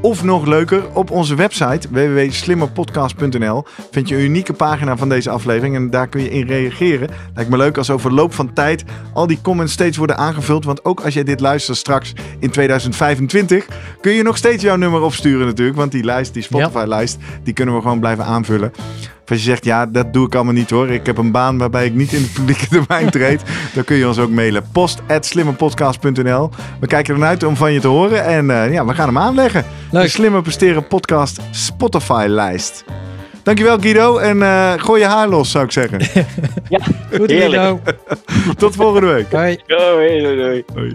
[0.00, 5.74] Of nog leuker, op onze website www.slimmerpodcast.nl vind je een unieke pagina van deze aflevering
[5.74, 7.08] en daar kun je in reageren.
[7.34, 10.84] Lijkt me leuk als over loop van tijd al die comments steeds worden aangevuld, want
[10.84, 13.66] ook als jij dit luistert straks in 2025
[14.00, 17.74] kun je nog steeds jouw nummer opsturen natuurlijk, want die lijst, die Spotify-lijst, die kunnen
[17.74, 18.72] we gewoon blijven aanvullen.
[19.26, 20.90] Of als je zegt, ja, dat doe ik allemaal niet hoor.
[20.90, 23.42] Ik heb een baan waarbij ik niet in het publieke domein treed.
[23.74, 24.64] dan kun je ons ook mailen.
[24.72, 26.50] Post at slimmerpodcast.nl
[26.80, 28.24] We kijken ernaar uit om van je te horen.
[28.24, 29.64] En eh, ja, we gaan hem aanleggen.
[29.90, 30.02] Leuk.
[30.02, 32.84] De Slimmer Presteren podcast Spotify-lijst.
[33.42, 34.18] Dankjewel Guido.
[34.18, 36.00] En eh, gooi je haar los, zou ik zeggen.
[37.16, 37.62] Goed, Heerlijk.
[37.62, 37.80] Guido.
[38.58, 39.32] Tot volgende week.
[39.32, 39.58] Hoi.
[39.66, 40.64] Doei, doei, doei.
[40.74, 40.94] Hoi.